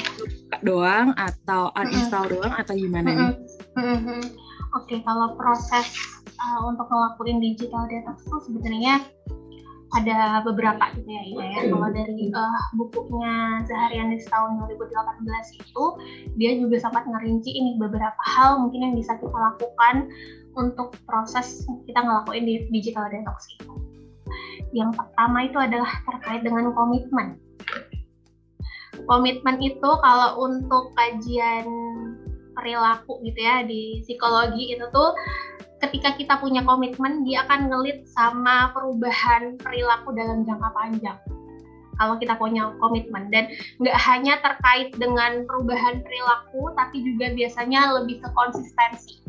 [0.66, 2.32] doang atau uninstall hmm.
[2.34, 3.18] doang atau gimana hmm.
[3.18, 3.34] nih?
[3.78, 4.24] Hmm.
[4.74, 5.86] Oke, okay, kalau proses
[6.42, 9.06] uh, untuk ngelakuin digital detox tuh sebenarnya
[9.94, 11.60] ada beberapa gitu ya Ina ya.
[11.70, 15.84] Kalau dari uh, bukunya Seharian di tahun 2018 itu
[16.34, 20.10] dia juga sempat ngerinci ini beberapa hal mungkin yang bisa kita lakukan
[20.58, 23.93] untuk proses kita ngelakuin di digital detox itu.
[24.74, 27.38] Yang pertama itu adalah terkait dengan komitmen.
[29.06, 31.66] Komitmen itu kalau untuk kajian
[32.54, 35.14] perilaku gitu ya di psikologi itu tuh
[35.82, 41.18] ketika kita punya komitmen dia akan ngelit sama perubahan perilaku dalam jangka panjang.
[41.94, 43.30] Kalau kita punya komitmen.
[43.30, 43.46] Dan
[43.78, 49.22] nggak hanya terkait dengan perubahan perilaku tapi juga biasanya lebih ke konsistensi.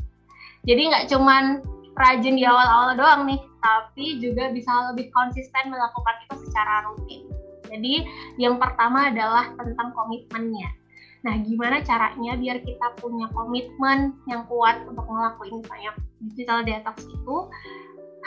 [0.66, 1.62] Jadi nggak cuman
[1.96, 7.24] rajin di awal-awal doang nih tapi juga bisa lebih konsisten melakukan itu secara rutin
[7.72, 8.06] jadi
[8.38, 10.70] yang pertama adalah tentang komitmennya
[11.26, 17.38] Nah, gimana caranya biar kita punya komitmen yang kuat untuk ngelakuin misalnya digital detox itu?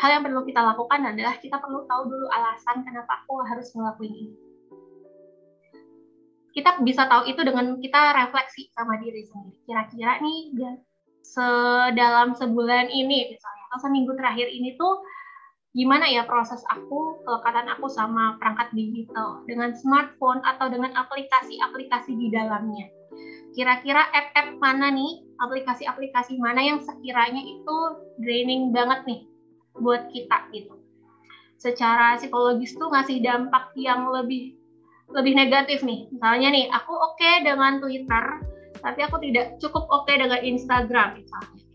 [0.02, 4.14] Hal yang perlu kita lakukan adalah kita perlu tahu dulu alasan kenapa aku harus ngelakuin
[4.18, 4.34] ini.
[6.50, 9.62] Kita bisa tahu itu dengan kita refleksi sama diri sendiri.
[9.62, 10.38] Kira-kira nih
[11.22, 15.04] sedalam sebulan ini misalnya atau seminggu terakhir ini tuh
[15.76, 22.32] gimana ya proses aku, kelekatan aku sama perangkat digital dengan smartphone atau dengan aplikasi-aplikasi di
[22.32, 22.88] dalamnya.
[23.52, 27.76] Kira-kira app-app mana nih, aplikasi-aplikasi mana yang sekiranya itu
[28.24, 29.20] draining banget nih
[29.76, 30.74] buat kita gitu.
[31.58, 34.56] Secara psikologis tuh ngasih dampak yang lebih
[35.12, 36.08] lebih negatif nih.
[36.12, 38.24] Misalnya nih, aku oke okay dengan Twitter,
[38.80, 41.67] tapi aku tidak cukup oke okay dengan Instagram misalnya.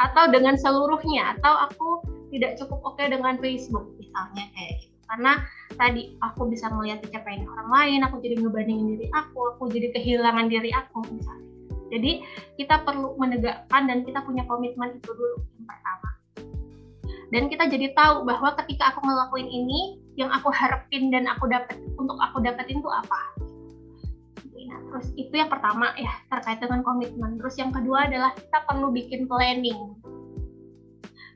[0.00, 1.88] Atau dengan seluruhnya, atau aku
[2.32, 4.96] tidak cukup oke okay dengan Facebook misalnya kayak gitu.
[5.10, 5.32] Karena
[5.74, 10.46] tadi aku bisa melihat pencapaian orang lain aku jadi ngebandingin diri aku aku jadi kehilangan
[10.46, 11.50] diri aku misalnya.
[11.90, 12.22] Jadi
[12.54, 16.10] kita perlu menegakkan dan kita punya komitmen itu dulu yang pertama.
[17.34, 21.74] Dan kita jadi tahu bahwa ketika aku ngelakuin ini yang aku harapin dan aku dapat
[21.98, 23.49] untuk aku dapetin itu apa
[24.90, 29.30] terus itu yang pertama ya terkait dengan komitmen terus yang kedua adalah kita perlu bikin
[29.30, 29.94] planning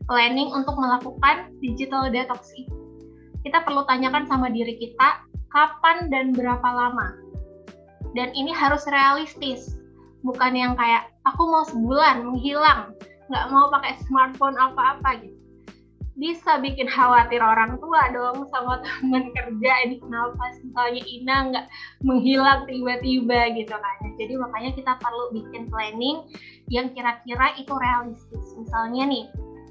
[0.06, 2.72] planning untuk melakukan digital detox itu.
[3.44, 5.20] Kita perlu tanyakan sama diri kita
[5.52, 7.12] kapan dan berapa lama.
[8.14, 9.76] Dan ini harus realistis,
[10.22, 12.94] bukan yang kayak aku mau sebulan menghilang,
[13.28, 15.43] nggak mau pakai smartphone apa-apa gitu.
[16.14, 21.66] Bisa bikin khawatir orang tua dong sama teman kerja ini kenapa misalnya Ina nggak
[22.06, 23.96] menghilang tiba-tiba gitu kan.
[24.14, 26.22] Jadi makanya kita perlu bikin planning
[26.70, 28.46] yang kira-kira itu realistis.
[28.54, 29.24] Misalnya nih,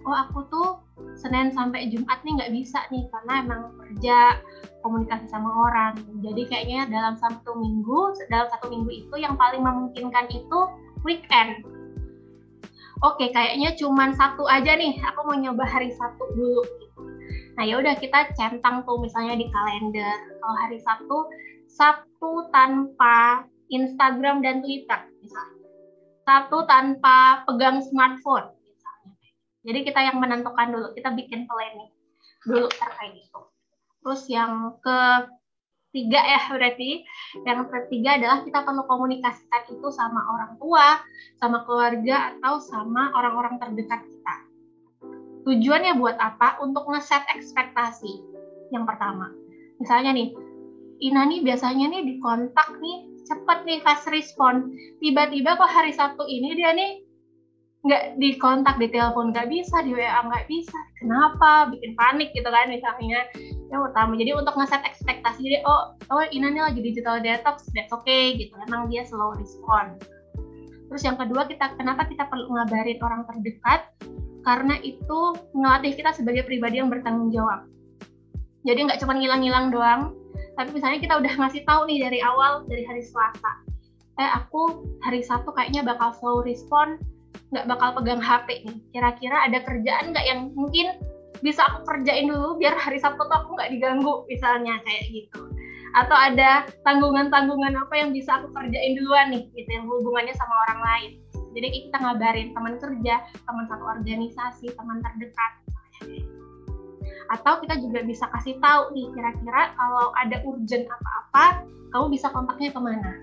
[0.03, 0.69] oh aku tuh
[1.15, 4.37] Senin sampai Jumat nih nggak bisa nih karena emang kerja
[4.83, 5.95] komunikasi sama orang.
[6.19, 10.59] Jadi kayaknya dalam satu minggu, dalam satu minggu itu yang paling memungkinkan itu
[11.07, 11.63] weekend.
[13.03, 14.95] Oke, kayaknya cuman satu aja nih.
[15.11, 16.63] Aku mau nyoba hari Sabtu dulu.
[17.59, 20.17] Nah ya udah kita centang tuh misalnya di kalender.
[20.39, 21.17] Kalau hari Sabtu,
[21.67, 25.67] Sabtu tanpa Instagram dan Twitter misalnya.
[26.23, 28.47] Sabtu tanpa pegang smartphone
[29.63, 31.91] jadi kita yang menentukan dulu, kita bikin planning
[32.43, 33.41] dulu terkait itu.
[34.03, 34.75] Terus yang
[35.93, 37.05] ketiga ya berarti,
[37.45, 40.97] yang ketiga adalah kita perlu komunikasikan itu sama orang tua,
[41.37, 44.35] sama keluarga, atau sama orang-orang terdekat kita.
[45.45, 46.57] Tujuannya buat apa?
[46.65, 48.09] Untuk ngeset ekspektasi
[48.73, 49.29] yang pertama.
[49.77, 50.33] Misalnya nih,
[50.97, 54.73] Ina nih biasanya nih di kontak nih cepet nih fast respon.
[54.97, 57.05] Tiba-tiba kok hari Sabtu ini dia nih
[57.83, 60.79] nggak dikontak di telepon nggak bisa di WA nggak bisa.
[61.03, 61.67] Kenapa?
[61.67, 63.27] Bikin panik gitu kan misalnya.
[63.67, 67.91] Yang pertama jadi untuk ngeset ekspektasi jadi oh oh ini nih lagi digital detox that's
[67.91, 68.55] okay gitu.
[68.67, 69.99] Emang dia slow respon
[70.93, 73.89] terus yang kedua kita kenapa kita perlu ngabarin orang terdekat?
[74.45, 77.65] Karena itu ngelatih kita sebagai pribadi yang bertanggung jawab.
[78.61, 80.13] Jadi nggak cuma ngilang-ngilang doang
[80.53, 83.65] tapi misalnya kita udah ngasih tahu nih dari awal dari hari Selasa
[84.21, 87.01] eh aku hari Sabtu kayaknya bakal slow respon
[87.53, 88.77] nggak bakal pegang HP nih.
[88.93, 90.97] Kira-kira ada kerjaan nggak yang mungkin
[91.45, 95.41] bisa aku kerjain dulu biar hari Sabtu tuh aku nggak diganggu misalnya kayak gitu.
[95.93, 100.81] Atau ada tanggungan-tanggungan apa yang bisa aku kerjain duluan nih gitu yang hubungannya sama orang
[100.81, 101.11] lain.
[101.53, 103.15] Jadi kita ngabarin teman kerja
[103.45, 105.51] teman satu organisasi teman terdekat.
[107.31, 112.73] Atau kita juga bisa kasih tahu nih kira-kira kalau ada urgent apa-apa kamu bisa kontaknya
[112.73, 113.13] ke mana?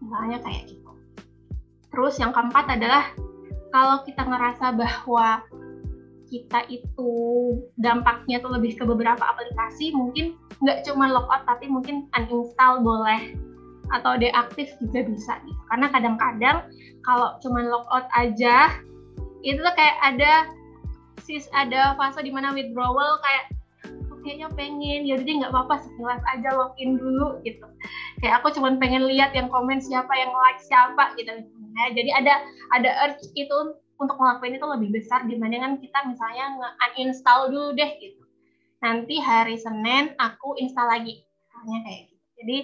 [0.00, 0.85] Misalnya kayak gitu
[1.96, 3.08] terus yang keempat adalah
[3.72, 5.40] kalau kita ngerasa bahwa
[6.26, 7.12] kita itu
[7.78, 13.34] dampaknya tuh lebih ke beberapa aplikasi mungkin nggak cuma logout tapi mungkin uninstall boleh.
[13.94, 15.62] Atau deaktif juga bisa gitu.
[15.70, 16.56] Karena kadang-kadang
[17.06, 18.74] kalau cuma logout aja
[19.46, 20.50] itu tuh kayak ada
[21.22, 23.44] sis ada fase di mana withdrawal kayak
[24.10, 25.06] oh, kayaknya pengen.
[25.06, 27.62] Ya jadi nggak apa-apa sekilas aja login dulu gitu.
[28.18, 31.86] Kayak aku cuma pengen lihat yang komen siapa yang like siapa gitu ya.
[31.92, 32.34] Jadi ada
[32.72, 33.58] ada urge itu
[33.96, 38.22] untuk ngelakuin itu lebih besar dibandingkan kita misalnya nge-uninstall dulu deh gitu.
[38.84, 41.24] Nanti hari Senin aku install lagi.
[41.24, 42.24] Misalnya kayak gitu.
[42.36, 42.56] Jadi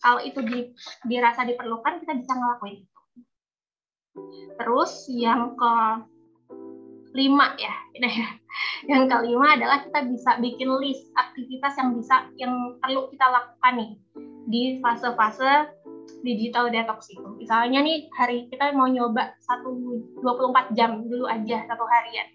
[0.00, 0.58] kalau itu di,
[1.06, 3.00] dirasa diperlukan kita bisa ngelakuin itu.
[4.58, 5.74] Terus yang ke
[7.14, 8.28] lima ya ya.
[8.88, 13.90] Yang kelima adalah kita bisa bikin list aktivitas yang bisa yang perlu kita lakukan nih
[14.48, 15.68] di fase-fase
[16.22, 17.24] digital detox itu.
[17.36, 19.72] Misalnya nih hari kita mau nyoba satu
[20.20, 22.28] 24 jam dulu aja satu harian.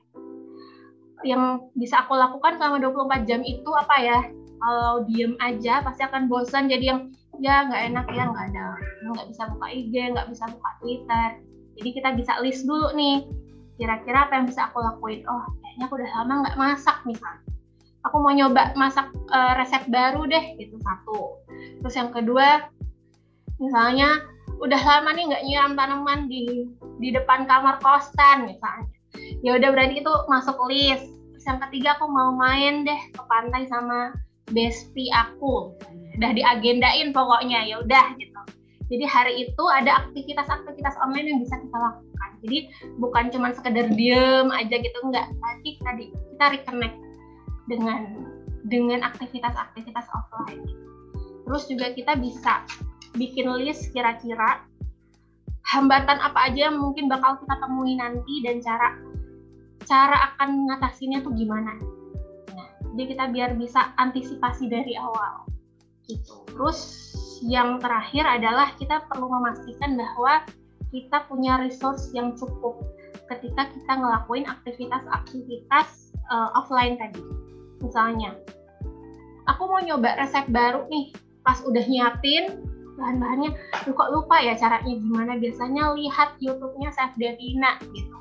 [1.25, 1.43] Yang
[1.77, 4.19] bisa aku lakukan selama 24 jam itu apa ya?
[4.55, 7.01] Kalau diem aja pasti akan bosan jadi yang
[7.43, 11.29] ya nggak enak ya nggak ada nggak bisa buka IG nggak bisa buka Twitter.
[11.75, 13.27] Jadi kita bisa list dulu nih
[13.75, 15.27] kira-kira apa yang bisa aku lakuin.
[15.27, 17.45] Oh kayaknya aku udah lama nggak masak misalnya
[18.05, 21.41] aku mau nyoba masak uh, resep baru deh itu satu.
[21.81, 22.69] Terus yang kedua
[23.59, 24.23] misalnya
[24.59, 26.67] udah lama nih nggak nyiram tanaman di
[26.99, 28.87] di depan kamar kosan misalnya.
[29.43, 31.07] Ya udah berarti itu masuk list.
[31.35, 34.15] Terus yang ketiga aku mau main deh ke pantai sama
[34.51, 35.73] bestie aku
[36.15, 38.41] udah diagendain pokoknya ya udah gitu.
[38.85, 42.29] Jadi hari itu ada aktivitas-aktivitas online yang bisa kita lakukan.
[42.45, 42.57] Jadi
[43.01, 46.95] bukan cuma sekedar diem aja gitu enggak, tapi tadi kita reconnect
[47.65, 48.01] dengan
[48.69, 50.61] dengan aktivitas-aktivitas offline.
[51.45, 52.61] Terus juga kita bisa
[53.15, 54.63] bikin list kira-kira
[55.65, 58.95] hambatan apa aja yang mungkin bakal kita temui nanti dan cara
[59.85, 61.73] cara akan mengatasinya tuh gimana.
[62.53, 65.45] Nah, jadi kita biar bisa antisipasi dari awal
[66.05, 66.45] gitu.
[66.53, 66.79] Terus
[67.45, 70.45] yang terakhir adalah kita perlu memastikan bahwa
[70.93, 72.79] kita punya resource yang cukup
[73.27, 77.25] ketika kita ngelakuin aktivitas-aktivitas uh, offline tadi.
[77.81, 78.37] Misalnya,
[79.49, 82.63] aku mau nyoba resep baru nih, pas udah nyiapin
[82.95, 83.51] bahan-bahannya,
[83.91, 88.17] kok lupa ya caranya gimana, biasanya lihat YouTube-nya Chef Devina gitu.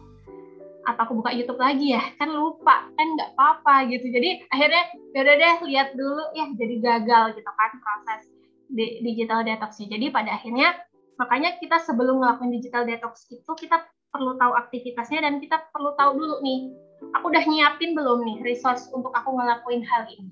[0.84, 4.10] Atau aku buka YouTube lagi ya, kan lupa, kan nggak apa-apa gitu.
[4.10, 4.84] Jadi akhirnya,
[5.16, 8.22] yaudah deh, lihat dulu ya, jadi gagal gitu kan proses
[8.68, 9.96] di digital detoxnya.
[9.96, 10.76] Jadi pada akhirnya
[11.16, 16.18] makanya kita sebelum ngelakuin digital detox itu kita perlu tahu aktivitasnya dan kita perlu tahu
[16.18, 16.70] dulu nih,
[17.14, 20.30] aku udah nyiapin belum nih resource untuk aku ngelakuin hal ini.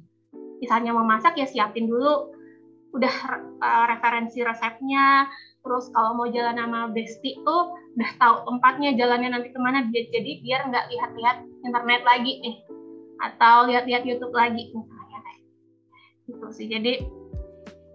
[0.62, 2.31] Misalnya mau masak ya siapin dulu
[2.92, 3.14] udah
[3.64, 5.26] uh, referensi resepnya,
[5.64, 10.33] terus kalau mau jalan sama bestie tuh udah tahu tempatnya jalannya nanti ke mana jadi
[10.44, 12.57] biar nggak lihat-lihat internet lagi nih
[13.22, 14.72] atau lihat-lihat YouTube lagi.
[14.76, 15.40] Misalnya kayak
[16.28, 16.66] gitu sih.
[16.68, 16.92] Jadi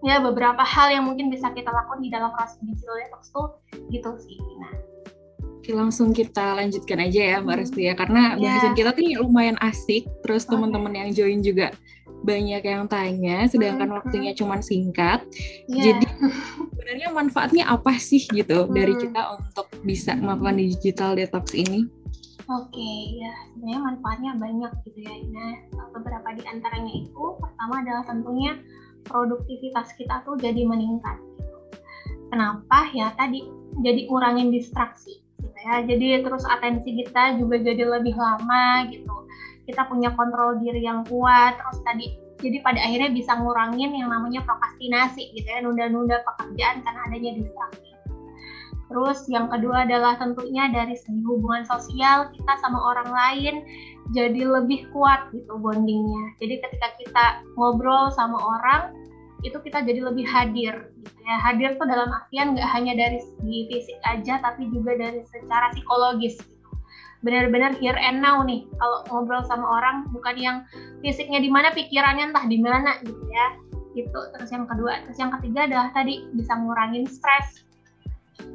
[0.06, 3.48] ya beberapa hal yang mungkin bisa kita lakukan di dalam proses digital detox tuh
[3.90, 4.38] gitu sih.
[4.62, 4.74] Nah.
[5.58, 7.62] Oke, langsung kita lanjutkan aja ya Mbak hmm.
[7.66, 8.56] Resti ya karena yeah.
[8.56, 10.08] bahasan kita tuh lumayan asik.
[10.24, 11.74] Terus teman-teman yang join juga
[12.22, 13.96] banyak yang tanya sedangkan hmm.
[14.02, 15.22] waktunya cuma singkat
[15.70, 15.94] yeah.
[15.94, 16.06] jadi
[16.74, 18.74] sebenarnya manfaatnya apa sih gitu hmm.
[18.74, 21.86] dari kita untuk bisa melakukan digital detox ini
[22.48, 25.12] Oke, okay, ya sebenarnya manfaatnya banyak gitu ya.
[25.36, 28.56] Nah, beberapa di antaranya itu pertama adalah tentunya
[29.04, 31.20] produktivitas kita tuh jadi meningkat.
[32.32, 32.88] Kenapa?
[32.96, 33.44] Ya tadi
[33.84, 35.84] jadi ngurangin distraksi gitu ya.
[35.84, 39.16] Jadi terus atensi kita juga jadi lebih lama gitu.
[39.68, 41.60] Kita punya kontrol diri yang kuat.
[41.60, 42.06] Terus tadi
[42.40, 47.88] jadi pada akhirnya bisa ngurangin yang namanya prokrastinasi gitu ya, nunda-nunda pekerjaan karena adanya distraksi.
[48.88, 53.54] Terus yang kedua adalah tentunya dari segi hubungan sosial kita sama orang lain
[54.16, 56.32] jadi lebih kuat gitu bondingnya.
[56.40, 57.24] Jadi ketika kita
[57.60, 58.96] ngobrol sama orang
[59.44, 61.36] itu kita jadi lebih hadir gitu ya.
[61.36, 66.40] Hadir tuh dalam artian nggak hanya dari segi fisik aja tapi juga dari secara psikologis
[66.40, 66.57] gitu.
[67.24, 70.56] Benar-benar here and now nih kalau ngobrol sama orang bukan yang
[71.02, 73.46] fisiknya di mana pikirannya entah di mana gitu ya.
[73.98, 77.66] Itu terus yang kedua, terus yang ketiga adalah tadi bisa ngurangin stres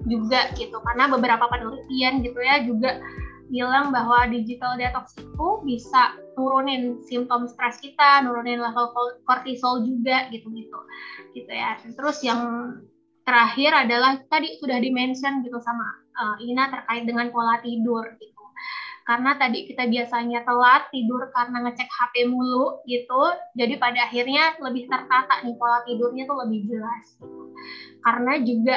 [0.08, 3.04] juga gitu karena beberapa penelitian gitu ya juga
[3.52, 8.90] bilang bahwa digital detox itu bisa nurunin simptom stres kita, nurunin level
[9.30, 10.80] kortisol juga gitu-gitu.
[11.38, 11.78] Gitu ya.
[11.84, 12.42] Terus yang
[13.28, 15.86] terakhir adalah tadi sudah dimention gitu sama
[16.18, 18.33] uh, Ina terkait dengan pola tidur gitu.
[19.04, 23.24] Karena tadi kita biasanya telat tidur karena ngecek HP mulu gitu,
[23.60, 27.06] jadi pada akhirnya lebih tertata nih pola tidurnya tuh lebih jelas.
[27.20, 27.44] Gitu.
[28.00, 28.76] Karena juga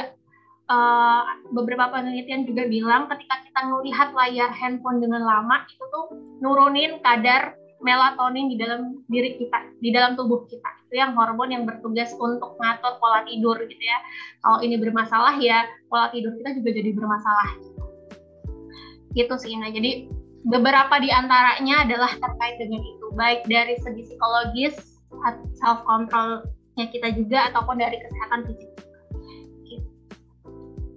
[0.66, 1.22] uh,
[1.54, 6.06] beberapa penelitian juga bilang ketika kita melihat layar handphone dengan lama itu tuh
[6.42, 10.66] nurunin kadar melatonin di dalam diri kita, di dalam tubuh kita.
[10.88, 13.98] Itu yang hormon yang bertugas untuk ngatur pola tidur gitu ya.
[14.40, 17.48] Kalau ini bermasalah ya pola tidur kita juga jadi bermasalah.
[19.12, 19.54] Gitu sih.
[19.60, 20.08] Nah, jadi
[20.46, 25.02] beberapa di antaranya adalah terkait dengan itu, baik dari segi psikologis,
[25.58, 28.70] self controlnya kita juga ataupun dari kesehatan fisik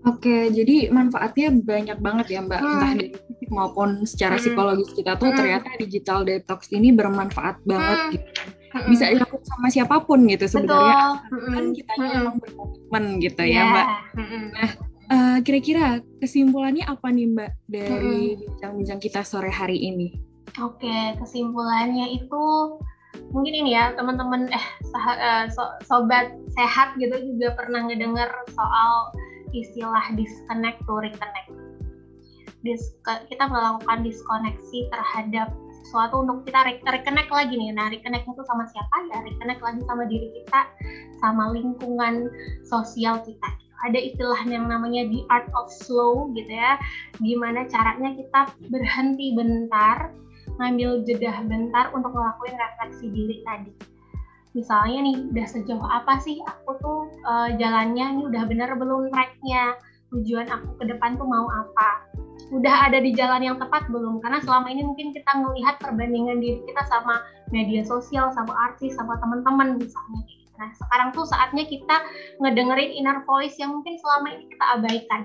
[0.08, 2.72] Oke, jadi manfaatnya banyak banget ya Mbak, hmm.
[2.72, 4.44] entah dari fisik maupun secara hmm.
[4.48, 5.38] psikologis kita tuh hmm.
[5.38, 8.12] ternyata digital detox ini bermanfaat banget hmm.
[8.16, 8.30] gitu.
[8.70, 8.88] Hmm.
[8.88, 12.16] Bisa dilakukan sama siapa pun gitu sebenarnya, kan kita hmm.
[12.16, 13.60] emang berkomitmen gitu yeah.
[13.60, 13.88] ya Mbak.
[14.16, 14.44] Hmm.
[14.56, 14.70] Nah,
[15.10, 20.14] uh, kira-kira kesimpulannya apa nih Mbak dari bincang-bincang kita sore hari ini?
[20.58, 22.44] Oke, kesimpulannya itu
[23.34, 29.14] mungkin ini ya teman-teman eh uh, so, sobat sehat gitu juga pernah ngedengar soal
[29.54, 31.50] istilah disconnect to reconnect.
[32.66, 35.54] Dis kita melakukan diskoneksi terhadap
[35.86, 37.72] sesuatu untuk kita reconnect lagi nih.
[37.72, 39.18] Nah, reconnect itu sama siapa ya?
[39.26, 40.62] Reconnect lagi sama diri kita,
[41.24, 42.28] sama lingkungan
[42.68, 43.50] sosial kita.
[43.86, 46.76] Ada istilah yang namanya the art of slow gitu ya.
[47.20, 50.12] Gimana caranya kita berhenti bentar,
[50.60, 53.72] ngambil jeda bentar untuk ngelakuin refleksi diri tadi.
[54.58, 58.18] Misalnya nih udah sejauh apa sih aku tuh uh, jalannya?
[58.18, 59.78] Ini udah bener belum tracknya?
[60.10, 62.10] Tujuan aku ke depan tuh mau apa?
[62.50, 64.18] Udah ada di jalan yang tepat belum?
[64.26, 67.22] Karena selama ini mungkin kita melihat perbandingan diri kita sama
[67.54, 70.22] media sosial sama artis sama teman-teman misalnya
[70.60, 72.04] nah sekarang tuh saatnya kita
[72.44, 75.22] ngedengerin inner voice yang mungkin selama ini kita abaikan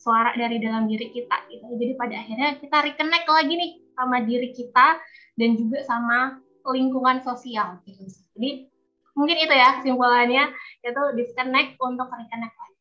[0.00, 4.48] suara dari dalam diri kita gitu jadi pada akhirnya kita reconnect lagi nih sama diri
[4.56, 4.96] kita
[5.38, 8.04] dan juga sama lingkungan sosial gitu.
[8.36, 8.68] Jadi
[9.16, 10.52] mungkin itu ya kesimpulannya
[10.84, 12.78] yaitu disconnect untuk reconnect lagi.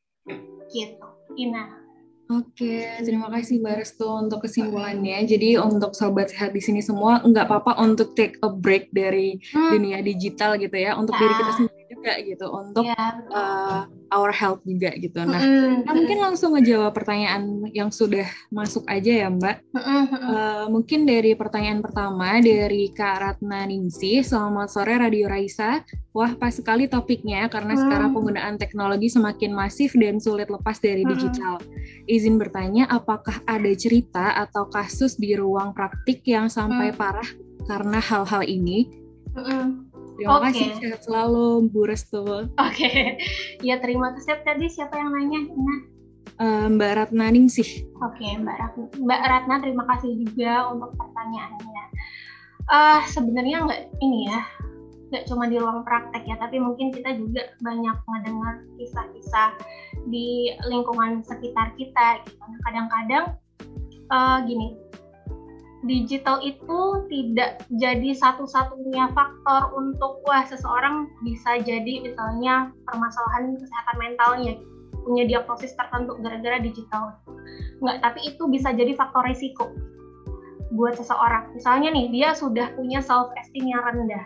[0.74, 1.07] Gitu.
[1.38, 1.86] Ina.
[2.28, 5.23] Oke, terima kasih Mbak Restu untuk kesimpulannya.
[5.23, 9.71] Jadi untuk sobat sehat di sini semua nggak apa-apa untuk take a break dari hmm.
[9.71, 11.23] dunia digital gitu ya, untuk ya.
[11.23, 11.76] diri kita sendiri
[12.08, 13.03] juga gitu, untuk ya,
[13.36, 13.84] uh,
[14.16, 15.20] our health juga gitu.
[15.28, 15.84] Nah, hmm.
[15.91, 19.58] mungkin langsung ngejawab pertanyaan yang sudah masuk aja ya Mbak.
[19.76, 20.05] Hmm.
[20.08, 25.84] Uh, mungkin dari pertanyaan pertama dari Kak Ratna Ningsi, selamat sore Radio Raisa.
[26.16, 27.82] Wah, pas sekali topiknya karena hmm.
[27.84, 31.12] sekarang penggunaan teknologi semakin masif dan sulit lepas dari hmm.
[31.12, 31.60] digital.
[32.08, 36.97] Izin bertanya, apakah ada cerita atau kasus di ruang praktik yang sampai hmm.
[36.97, 37.30] parah
[37.68, 38.88] karena hal-hal ini?
[39.38, 39.86] Hmm.
[40.18, 40.49] Terima okay.
[40.49, 42.26] kasih, sehat selalu, Bu Restu.
[42.26, 43.22] Oke, okay.
[43.68, 44.41] ya terima kasih.
[44.41, 45.41] Tadi siapa yang nanya?
[45.53, 45.80] Nah.
[46.38, 47.86] Uh, Mbak Ratna Ningsih.
[48.01, 48.86] Oke, okay, Mbak Ratna.
[48.97, 51.86] Mbak Ratna, terima kasih juga untuk pertanyaannya.
[52.68, 54.41] Uh, Sebenarnya nggak ini ya,
[55.13, 59.53] nggak cuma di ruang praktek ya, tapi mungkin kita juga banyak mendengar kisah-kisah
[60.09, 62.26] di lingkungan sekitar kita.
[62.26, 62.41] Gitu.
[62.41, 63.26] Nah, kadang-kadang
[64.09, 64.78] uh, gini,
[65.86, 66.80] digital itu
[67.11, 74.53] tidak jadi satu-satunya faktor untuk wah seseorang bisa jadi misalnya permasalahan kesehatan mentalnya
[75.05, 77.15] punya diagnosis tertentu gara-gara digital.
[77.80, 79.71] Nggak, tapi itu bisa jadi faktor risiko
[80.75, 81.55] buat seseorang.
[81.55, 84.25] Misalnya nih, dia sudah punya self esteem yang rendah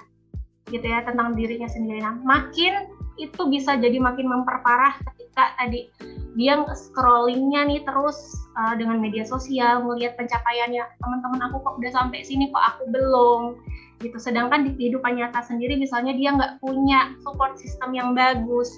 [0.74, 2.02] gitu ya tentang dirinya sendiri.
[2.02, 2.90] Nah, makin
[3.20, 5.92] itu bisa jadi makin memperparah ketika tadi
[6.40, 8.16] dia scrollingnya nih terus
[8.56, 10.84] uh, dengan media sosial melihat pencapaiannya.
[11.04, 13.60] Teman-teman aku kok udah sampai sini kok aku belum?
[14.00, 14.18] Gitu.
[14.18, 18.72] Sedangkan di kehidupan nyata sendiri misalnya dia nggak punya support system yang bagus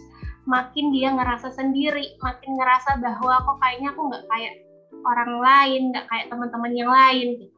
[0.43, 4.53] makin dia ngerasa sendiri makin ngerasa bahwa kok kayaknya aku nggak kayak
[5.07, 7.57] orang lain nggak kayak teman-teman yang lain gitu.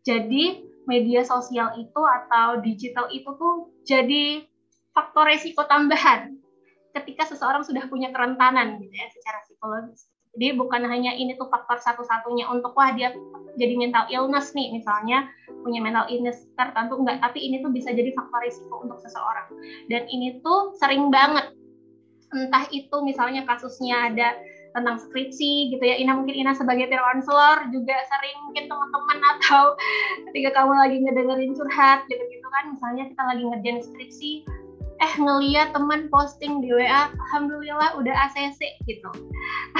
[0.00, 0.44] Jadi
[0.88, 4.42] media sosial itu atau digital itu tuh jadi
[4.96, 6.39] faktor resiko tambahan
[6.94, 10.10] ketika seseorang sudah punya kerentanan gitu ya secara psikologis.
[10.30, 13.10] Jadi bukan hanya ini tuh faktor satu-satunya untuk wah dia
[13.58, 15.26] jadi mental illness nih misalnya
[15.66, 19.50] punya mental illness tertentu enggak, tapi ini tuh bisa jadi faktor risiko untuk seseorang.
[19.90, 21.50] Dan ini tuh sering banget
[22.30, 24.38] entah itu misalnya kasusnya ada
[24.70, 29.74] tentang skripsi gitu ya Ina mungkin Ina sebagai peer counselor juga sering mungkin teman-teman atau
[30.30, 34.30] ketika kamu lagi ngedengerin curhat gitu gitu kan misalnya kita lagi ngerjain skripsi
[35.00, 39.10] eh ngeliat teman posting di WA alhamdulillah udah ACC gitu.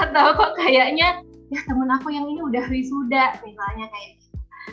[0.00, 1.20] Atau kok kayaknya
[1.52, 4.26] ya temen aku yang ini udah wisuda misalnya kayak gitu.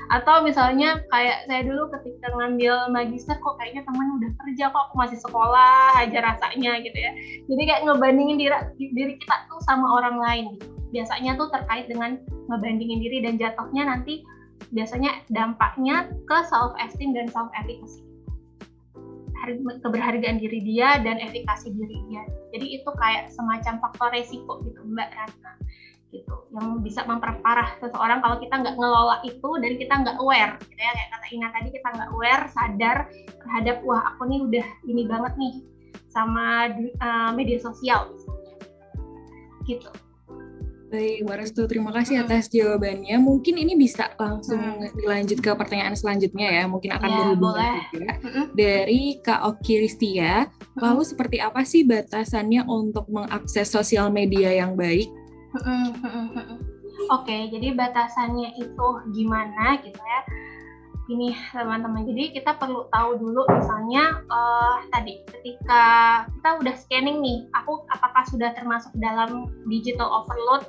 [0.08, 4.96] Atau misalnya kayak saya dulu ketika ngambil magister kok kayaknya temen udah kerja kok aku
[4.96, 7.12] masih sekolah aja rasanya gitu ya.
[7.52, 10.68] Jadi kayak ngebandingin diri, diri kita tuh sama orang lain gitu.
[10.96, 12.16] Biasanya tuh terkait dengan
[12.48, 14.24] ngebandingin diri dan jatuhnya nanti
[14.72, 18.07] biasanya dampaknya ke self esteem dan self efficacy
[19.84, 22.24] keberhargaan diri dia dan efikasi diri dia.
[22.54, 25.54] Jadi itu kayak semacam faktor resiko gitu mbak Ratna
[26.10, 26.36] gitu.
[26.56, 30.92] Yang bisa memperparah seseorang kalau kita nggak ngelola itu dan kita nggak aware gitu ya.
[30.96, 32.98] Kayak kata Ina tadi kita nggak aware sadar
[33.44, 35.54] terhadap wah aku nih udah ini banget nih
[36.08, 36.72] sama
[37.04, 38.10] uh, media sosial
[39.68, 39.92] gitu
[40.88, 43.20] Baik, Mbak Restu, terima kasih atas jawabannya.
[43.20, 44.96] Mungkin ini bisa langsung hmm.
[44.96, 48.12] dilanjut ke pertanyaan selanjutnya ya, mungkin akan ya, berhubungan juga.
[48.56, 50.48] Dari Kak Oki Ristia,
[50.80, 55.12] lalu seperti apa sih batasannya untuk mengakses sosial media yang baik?
[55.60, 55.76] Oke,
[57.28, 60.22] okay, jadi batasannya itu gimana gitu ya?
[61.08, 65.84] Ini teman-teman, jadi kita perlu tahu dulu misalnya uh, tadi ketika
[66.36, 70.68] kita udah scanning nih, aku apakah sudah termasuk dalam digital overload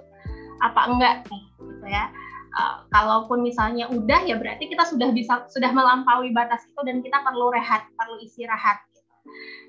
[0.62, 2.10] apa enggak nih gitu ya.
[2.48, 7.20] Uh, kalaupun misalnya udah ya berarti kita sudah bisa sudah melampaui batas itu dan kita
[7.20, 9.04] perlu rehat perlu istirahat gitu.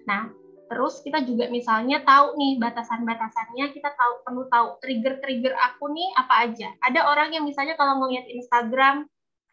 [0.07, 0.31] nah
[0.71, 6.33] terus kita juga misalnya tahu nih batasan-batasannya kita tahu perlu tahu trigger-trigger aku nih apa
[6.45, 6.69] aja.
[6.85, 9.09] Ada orang yang misalnya kalau ngelihat Instagram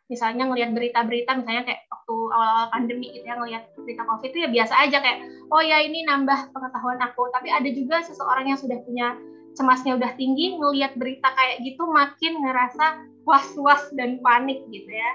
[0.06, 4.48] misalnya ngelihat berita-berita misalnya kayak waktu awal-awal pandemi gitu ya ngelihat berita covid itu ya
[4.54, 5.18] biasa aja kayak
[5.50, 7.26] oh ya ini nambah pengetahuan aku.
[7.32, 9.16] Tapi ada juga seseorang yang sudah punya
[9.56, 15.10] cemasnya udah tinggi ngelihat berita kayak gitu makin ngerasa was-was dan panik gitu ya.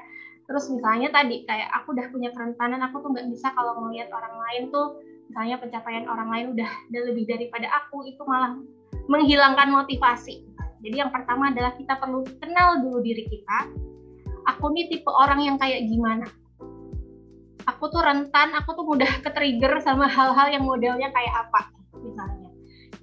[0.50, 4.36] Terus misalnya tadi kayak aku udah punya kerentanan aku tuh nggak bisa kalau ngelihat orang
[4.36, 5.00] lain tuh
[5.32, 8.58] misalnya pencapaian orang lain udah, udah lebih daripada aku itu malah
[9.08, 10.44] menghilangkan motivasi.
[10.82, 13.70] Jadi yang pertama adalah kita perlu kenal dulu diri kita.
[14.58, 16.26] Aku nih tipe orang yang kayak gimana?
[17.70, 21.81] Aku tuh rentan aku tuh mudah ke trigger sama hal-hal yang modelnya kayak apa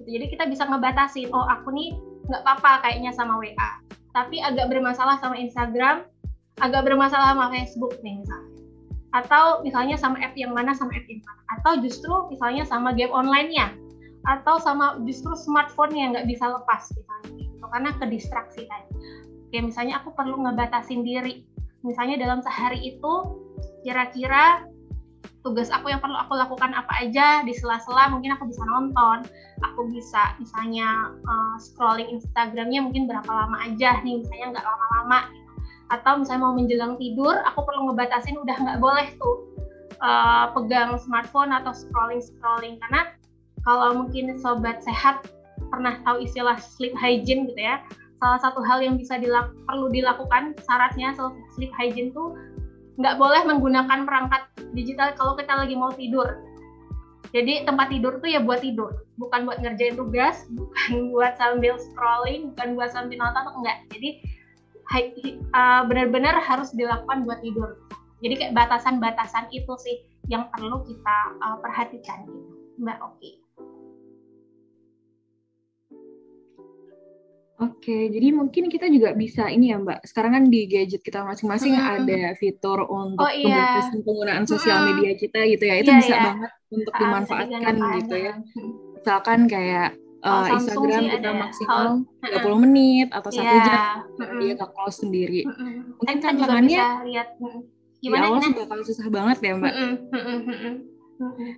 [0.09, 0.17] gitu.
[0.17, 1.93] Jadi kita bisa ngebatasin, oh aku nih
[2.25, 3.69] nggak apa-apa kayaknya sama WA,
[4.17, 6.05] tapi agak bermasalah sama Instagram,
[6.65, 8.49] agak bermasalah sama Facebook nih misalnya.
[9.09, 11.41] Atau misalnya sama app yang mana sama app yang mana.
[11.57, 13.73] Atau justru misalnya sama game online-nya.
[14.27, 17.29] Atau sama justru smartphone yang nggak bisa lepas misalnya.
[17.41, 17.65] Gitu.
[17.65, 18.89] Karena ke distraksi tadi.
[19.49, 21.41] Kayak misalnya aku perlu ngebatasin diri.
[21.81, 23.13] Misalnya dalam sehari itu
[23.81, 24.69] kira-kira
[25.39, 29.23] tugas aku yang perlu aku lakukan apa aja di sela-sela mungkin aku bisa nonton
[29.63, 35.51] aku bisa misalnya uh, scrolling Instagramnya mungkin berapa lama aja nih misalnya nggak lama-lama gitu.
[35.89, 39.35] atau misalnya mau menjelang tidur aku perlu ngebatasin udah nggak boleh tuh
[40.03, 43.15] uh, pegang smartphone atau scrolling scrolling karena
[43.63, 45.23] kalau mungkin sobat sehat
[45.71, 47.79] pernah tahu istilah sleep hygiene gitu ya
[48.19, 51.15] salah satu hal yang bisa dilak perlu dilakukan syaratnya
[51.55, 52.35] sleep hygiene tuh
[52.99, 56.43] nggak boleh menggunakan perangkat digital kalau kita lagi mau tidur.
[57.29, 62.51] Jadi tempat tidur tuh ya buat tidur, bukan buat ngerjain tugas, bukan buat sambil scrolling,
[62.53, 63.77] bukan buat sambil nonton, enggak.
[63.93, 64.09] Jadi
[65.53, 67.77] uh, benar-benar harus dilakukan buat tidur.
[68.19, 72.51] Jadi kayak batasan-batasan itu sih yang perlu kita uh, perhatikan gitu,
[72.83, 73.31] Mbak Oki.
[77.59, 80.07] Oke, jadi mungkin kita juga bisa ini ya Mbak.
[80.07, 81.95] Sekarang kan di gadget kita masing-masing hmm.
[81.99, 83.83] ada fitur untuk oh, iya.
[83.91, 85.75] penggunaan sosial media kita gitu ya.
[85.83, 86.23] Itu yeah, bisa yeah.
[86.23, 88.33] banget untuk ah, dimanfaatkan gitu ya.
[88.95, 89.89] Misalkan kayak
[90.23, 91.83] uh, Instagram kita maksimal
[92.23, 93.65] oh, 30 menit atau satu yeah.
[93.67, 95.41] jam, mm dia ke close sendiri.
[95.99, 97.27] Mungkin tantangannya lihat
[97.99, 99.73] Gimana, di awal bakal susah banget ya Mbak.
[99.75, 100.98] Mm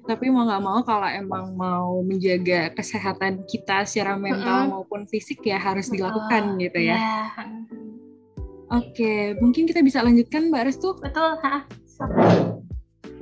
[0.09, 4.74] Tapi mau nggak mau kalau emang mau menjaga kesehatan kita secara mental mm-hmm.
[4.74, 6.97] maupun fisik ya harus dilakukan gitu ya.
[6.97, 7.72] Yeah.
[8.72, 10.95] Oke, mungkin kita bisa lanjutkan Mbak Restu.
[11.03, 11.68] Betul, ha.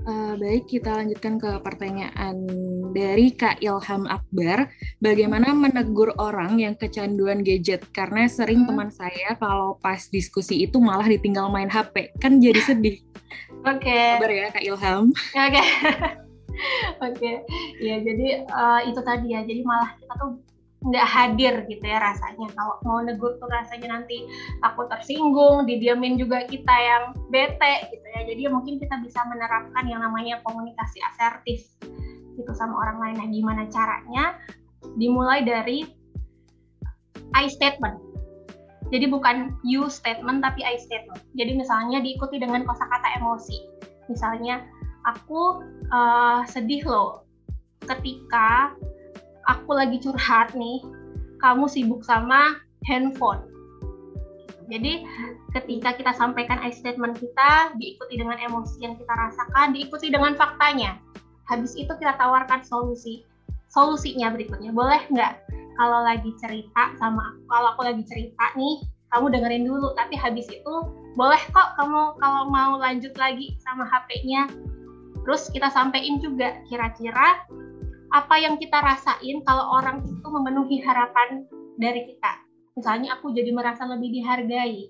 [0.07, 2.47] Uh, baik, kita lanjutkan ke pertanyaan
[2.93, 4.69] dari Kak Ilham Akbar.
[5.01, 7.83] Bagaimana menegur orang yang kecanduan gadget?
[7.91, 8.69] Karena sering hmm.
[8.69, 12.13] teman saya kalau pas diskusi itu malah ditinggal main HP.
[12.21, 13.01] Kan jadi sedih.
[13.67, 13.89] Oke.
[13.89, 14.21] Okay.
[14.21, 15.03] Kabar ya Kak Ilham.
[15.11, 15.49] Oke.
[15.51, 15.67] Okay.
[16.99, 17.35] Oke, okay.
[17.79, 19.41] ya jadi uh, itu tadi ya.
[19.47, 20.31] Jadi malah kita tuh
[20.79, 22.47] nggak hadir gitu ya rasanya.
[22.55, 24.23] Kalau mau negur tuh rasanya nanti
[24.63, 28.21] takut tersinggung, didiamin juga kita yang bete gitu ya.
[28.27, 31.67] Jadi mungkin kita bisa menerapkan yang namanya komunikasi asertif
[32.39, 33.15] gitu sama orang lain.
[33.19, 34.39] Nah, gimana caranya?
[34.95, 35.83] Dimulai dari
[37.35, 37.99] I statement.
[38.89, 41.21] Jadi bukan you statement tapi I statement.
[41.35, 43.57] Jadi misalnya diikuti dengan kosakata emosi.
[44.09, 44.65] Misalnya
[45.05, 45.61] aku
[45.93, 47.25] uh, sedih loh
[47.85, 48.73] ketika
[49.49, 50.85] aku lagi curhat nih,
[51.41, 53.41] kamu sibuk sama handphone.
[54.69, 55.01] Jadi
[55.57, 61.01] ketika kita sampaikan I statement kita, diikuti dengan emosi yang kita rasakan, diikuti dengan faktanya.
[61.49, 63.25] Habis itu kita tawarkan solusi.
[63.73, 65.33] Solusinya berikutnya, boleh nggak
[65.77, 70.45] kalau lagi cerita sama aku, kalau aku lagi cerita nih, kamu dengerin dulu, tapi habis
[70.51, 70.73] itu
[71.17, 74.45] boleh kok kamu kalau mau lanjut lagi sama HP-nya.
[75.25, 77.43] Terus kita sampaikan juga kira-kira
[78.09, 81.45] apa yang kita rasain kalau orang itu memenuhi harapan
[81.77, 82.33] dari kita.
[82.73, 84.89] Misalnya aku jadi merasa lebih dihargai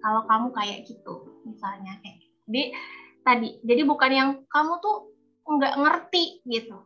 [0.00, 2.16] kalau kamu kayak gitu, misalnya kayak.
[2.18, 2.36] Gitu.
[2.48, 2.62] Jadi
[3.22, 4.96] tadi, jadi bukan yang kamu tuh
[5.46, 6.78] nggak ngerti gitu,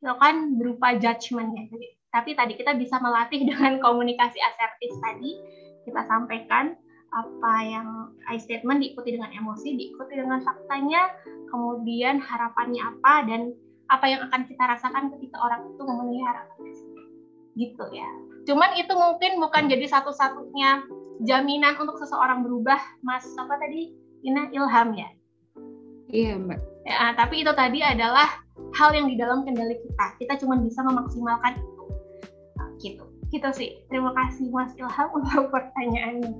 [0.00, 1.64] itu kan berupa judgement ya.
[1.66, 5.30] Jadi, tapi tadi kita bisa melatih dengan komunikasi asertif tadi,
[5.84, 6.78] kita sampaikan
[7.12, 7.88] apa yang
[8.26, 11.12] I statement diikuti dengan emosi, diikuti dengan faktanya,
[11.52, 13.52] kemudian harapannya apa dan
[13.92, 16.62] apa yang akan kita rasakan ketika orang itu memenuhi harapan
[17.56, 18.08] gitu ya.
[18.48, 20.82] Cuman itu mungkin bukan jadi satu-satunya
[21.22, 23.92] jaminan untuk seseorang berubah, Mas apa tadi?
[24.22, 25.08] Ina Ilham ya.
[26.12, 26.60] Iya, Mbak.
[26.82, 28.42] Ya, tapi itu tadi adalah
[28.74, 30.06] hal yang di dalam kendali kita.
[30.18, 31.84] Kita cuma bisa memaksimalkan itu.
[32.58, 33.04] Nah, gitu.
[33.30, 33.70] Gitu sih.
[33.88, 36.34] Terima kasih Mas Ilham untuk pertanyaannya.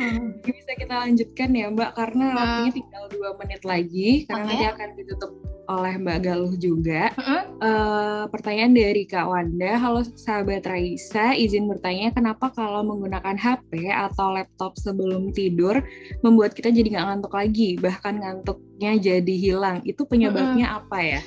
[0.00, 0.40] Hmm.
[0.40, 2.36] Bisa kita lanjutkan ya Mbak, karena hmm.
[2.40, 4.56] waktunya tinggal dua menit lagi, karena okay.
[4.56, 5.32] nanti akan ditutup
[5.70, 7.02] oleh Mbak Galuh juga.
[7.20, 7.44] Hmm.
[7.60, 14.32] Uh, pertanyaan dari Kak Wanda, halo sahabat Raisa, izin bertanya kenapa kalau menggunakan HP atau
[14.34, 15.78] laptop sebelum tidur
[16.24, 19.84] membuat kita jadi nggak ngantuk lagi, bahkan ngantuknya jadi hilang.
[19.84, 20.78] Itu penyebabnya hmm.
[20.80, 21.20] apa ya?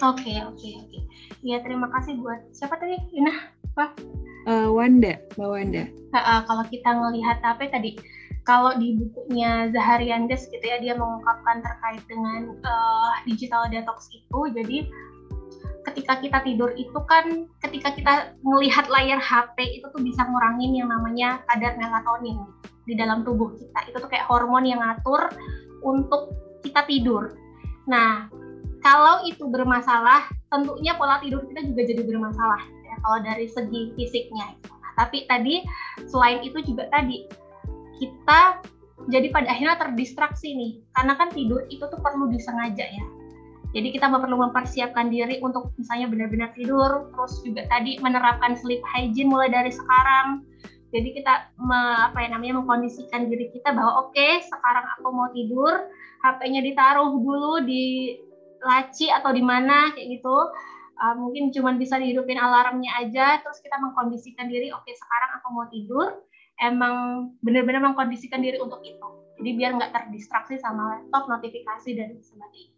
[0.00, 0.88] Oke, okay, oke, okay, oke.
[0.92, 1.02] Okay.
[1.40, 3.00] Ya terima kasih buat siapa tadi?
[3.16, 3.32] Ina,
[3.72, 3.96] apa?
[4.46, 5.84] Uh, Wanda, Mbak Wanda.
[6.14, 7.98] Uh, kalau kita ngelihat apa tadi,
[8.48, 14.78] kalau di bukunya Zahariandes gitu ya, dia mengungkapkan terkait dengan uh, digital detox itu, jadi
[15.80, 18.14] ketika kita tidur itu kan ketika kita
[18.44, 22.36] melihat layar HP itu tuh bisa ngurangin yang namanya kadar melatonin
[22.84, 23.88] di dalam tubuh kita.
[23.88, 25.30] Itu tuh kayak hormon yang ngatur
[25.80, 27.32] untuk kita tidur.
[27.88, 28.28] Nah,
[28.84, 34.56] kalau itu bermasalah, tentunya pola tidur kita juga jadi bermasalah kalau dari segi fisiknya.
[34.68, 35.64] Nah, tapi tadi
[36.08, 37.24] selain itu juga tadi
[38.00, 38.60] kita
[39.08, 43.04] jadi pada akhirnya terdistraksi nih karena kan tidur itu tuh perlu disengaja ya.
[43.70, 49.30] Jadi kita perlu mempersiapkan diri untuk misalnya benar-benar tidur, terus juga tadi menerapkan sleep hygiene
[49.30, 50.42] mulai dari sekarang.
[50.90, 55.30] Jadi kita me, apa ya namanya mengkondisikan diri kita bahwa oke okay, sekarang aku mau
[55.30, 55.86] tidur,
[56.26, 58.18] HP-nya ditaruh dulu di
[58.58, 60.36] laci atau di mana kayak gitu
[61.00, 65.46] uh, mungkin cuma bisa dihidupin alarmnya aja terus kita mengkondisikan diri oke okay, sekarang aku
[65.50, 66.08] mau tidur.
[66.60, 66.96] Emang
[67.40, 69.08] benar-benar mengkondisikan diri untuk itu.
[69.40, 72.76] Jadi biar nggak terdistraksi sama laptop notifikasi dan sebagainya.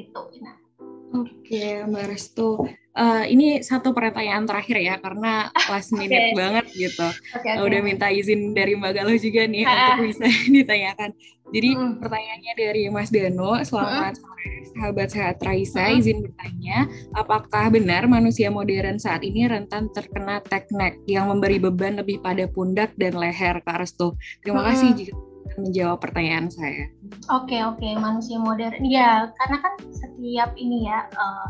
[0.00, 0.65] Itu nah
[1.14, 2.66] Oke, Mbak Restu.
[2.96, 6.34] Uh, ini satu pertanyaan terakhir ya, karena last minute okay.
[6.34, 7.08] banget gitu.
[7.36, 7.62] Okay, okay.
[7.62, 10.26] Udah minta izin dari Mbak Galuh juga nih untuk bisa
[10.56, 11.10] ditanyakan.
[11.54, 12.02] Jadi hmm.
[12.02, 14.22] pertanyaannya dari Mas Dano, selamat hmm.
[14.24, 15.98] sore sahabat sehat Raisa, hmm.
[16.02, 16.78] izin bertanya,
[17.14, 22.92] apakah benar manusia modern saat ini rentan terkena teknik yang memberi beban lebih pada pundak
[22.98, 24.18] dan leher, Kak Restu?
[24.42, 24.68] Terima hmm.
[24.72, 25.14] kasih jika
[25.54, 26.90] menjawab pertanyaan saya.
[27.30, 27.92] Oke okay, oke okay.
[27.94, 31.48] manusia modern ya karena kan setiap ini ya uh,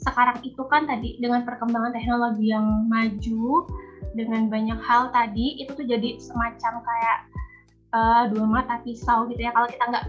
[0.00, 3.66] sekarang itu kan tadi dengan perkembangan teknologi yang maju
[4.16, 7.18] dengan banyak hal tadi itu tuh jadi semacam kayak
[7.92, 10.04] uh, dua mata pisau gitu ya kalau kita nggak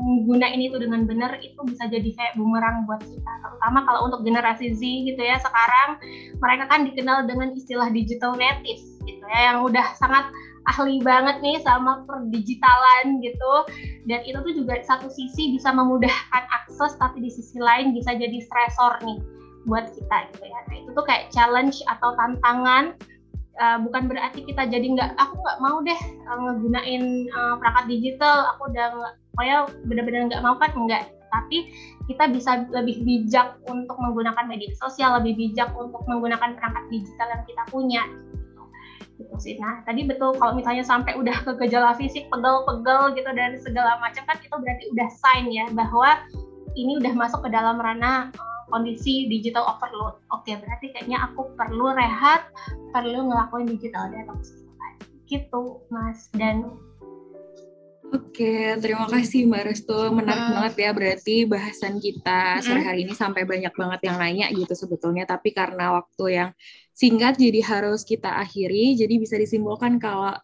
[0.00, 4.76] menggunakan itu dengan benar itu bisa jadi kayak bumerang buat kita terutama kalau untuk generasi
[4.76, 6.00] Z gitu ya sekarang
[6.38, 10.28] mereka kan dikenal dengan istilah digital native gitu ya yang udah sangat
[10.68, 13.52] ahli banget nih sama perdigitalan gitu.
[14.04, 18.38] Dan itu tuh juga satu sisi bisa memudahkan akses tapi di sisi lain bisa jadi
[18.44, 19.18] stressor nih
[19.64, 20.58] buat kita gitu ya.
[20.68, 22.96] Nah itu tuh kayak challenge atau tantangan.
[23.58, 25.98] Uh, bukan berarti kita jadi nggak aku nggak mau deh
[26.30, 30.70] uh, ngegunain uh, perangkat digital aku udah pokoknya benar-benar nggak mau kan?
[30.78, 31.72] Enggak tapi
[32.08, 37.44] kita bisa lebih bijak untuk menggunakan media sosial lebih bijak untuk menggunakan perangkat digital yang
[37.44, 38.02] kita punya
[39.18, 43.58] gitu sih nah tadi betul kalau misalnya sampai udah ke gejala fisik pegel-pegel gitu dari
[43.58, 46.22] segala macam kan itu berarti udah sign ya bahwa
[46.78, 48.30] ini udah masuk ke dalam ranah
[48.68, 50.20] kondisi digital overload.
[50.30, 52.52] Oke, berarti kayaknya aku perlu rehat,
[52.92, 54.52] perlu ngelakuin digital detox
[55.28, 56.72] gitu, Mas dan
[58.08, 59.98] Oke, terima kasih Mbak Restu.
[60.08, 60.54] Menarik hmm.
[60.56, 65.28] banget ya berarti bahasan kita sore hari ini sampai banyak banget yang nanya gitu sebetulnya.
[65.28, 66.50] Tapi karena waktu yang
[66.98, 68.98] singkat jadi harus kita akhiri.
[68.98, 70.34] Jadi bisa disimpulkan kalau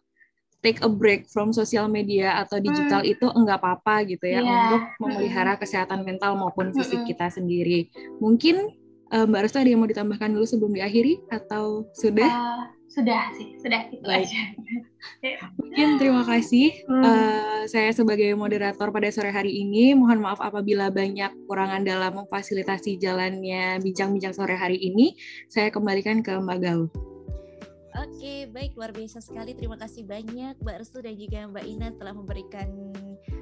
[0.63, 3.11] take a break from sosial media atau digital hmm.
[3.11, 4.49] itu enggak apa-apa gitu ya yeah.
[4.71, 7.09] untuk memelihara kesehatan mental maupun fisik hmm.
[7.11, 7.91] kita sendiri.
[8.23, 8.71] Mungkin
[9.11, 12.31] uh, Mbak Restu ada yang mau ditambahkan dulu sebelum diakhiri atau sudah?
[12.31, 12.63] Uh,
[12.95, 14.31] sudah sih, sudah itu Baik.
[14.31, 14.41] aja.
[15.59, 16.71] Mungkin terima kasih.
[16.87, 17.03] Hmm.
[17.03, 22.95] Uh, saya sebagai moderator pada sore hari ini, mohon maaf apabila banyak kurangan dalam memfasilitasi
[22.95, 25.19] jalannya bincang-bincang sore hari ini.
[25.51, 26.91] Saya kembalikan ke Mbak Galuh.
[27.95, 29.55] Oke, baik luar biasa sekali.
[29.55, 32.67] Terima kasih banyak Mbak Restu dan juga Mbak Ina telah memberikan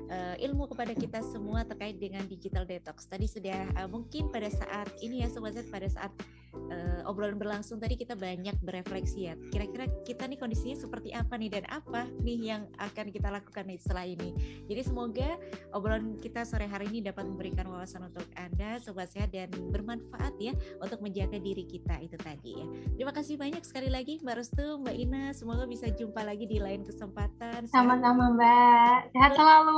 [0.09, 3.05] uh, ilmu kepada kita semua terkait dengan digital detox.
[3.05, 6.11] Tadi sudah uh, mungkin pada saat ini ya sobat pada saat
[6.53, 9.34] uh, obrolan berlangsung tadi kita banyak berefleksi ya.
[9.49, 13.80] Kira-kira kita nih kondisinya seperti apa nih dan apa nih yang akan kita lakukan nih
[13.82, 14.30] setelah ini.
[14.69, 15.30] Jadi semoga
[15.74, 20.53] obrolan kita sore hari ini dapat memberikan wawasan untuk Anda sobat sehat dan bermanfaat ya
[20.80, 22.65] untuk menjaga diri kita itu tadi ya.
[22.97, 25.24] Terima kasih banyak sekali lagi Mbak Restu, Mbak Ina.
[25.34, 27.65] Semoga bisa jumpa lagi di lain kesempatan.
[27.69, 28.97] Sama-sama Mbak.
[29.13, 29.72] Sehat selalu.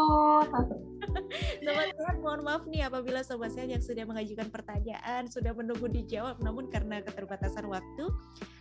[1.65, 6.37] Sobat sehat, mohon maaf nih apabila sobat sehat yang sudah mengajukan pertanyaan sudah menunggu dijawab
[6.43, 8.05] namun karena keterbatasan waktu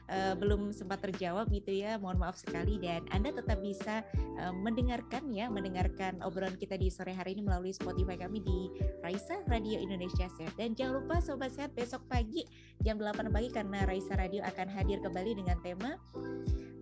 [0.09, 2.01] uh, belum sempat terjawab gitu ya.
[2.01, 4.07] Mohon maaf sekali dan Anda tetap bisa
[4.41, 8.70] uh, mendengarkan ya, mendengarkan obrolan kita di sore hari ini melalui Spotify kami di
[9.05, 10.55] Raisa Radio Indonesia Sehat.
[10.57, 12.47] Dan jangan lupa sobat sehat besok pagi
[12.82, 15.97] jam 8 pagi karena Raisa Radio akan hadir kembali dengan tema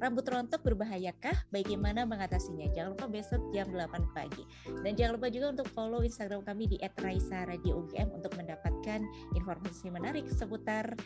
[0.03, 1.47] Rambut rontok berbahayakah?
[1.55, 2.67] Bagaimana mengatasinya?
[2.75, 4.43] Jangan lupa besok jam 8 pagi.
[4.83, 9.07] Dan jangan lupa juga untuk follow Instagram kami di @raisa_radio_ugm untuk mendapatkan
[9.39, 10.99] informasi menarik seputar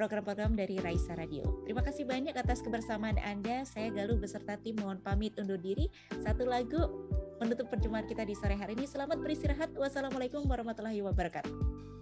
[0.00, 1.60] program-program dari Raisa Radio.
[1.68, 3.68] Terima kasih banyak atas kebersamaan Anda.
[3.68, 5.92] Saya Galuh beserta tim mohon pamit undur diri.
[6.24, 6.80] Satu lagu
[7.44, 8.88] menutup perjumpaan kita di sore hari ini.
[8.88, 9.76] Selamat beristirahat.
[9.76, 11.97] Wassalamualaikum warahmatullahi wabarakatuh.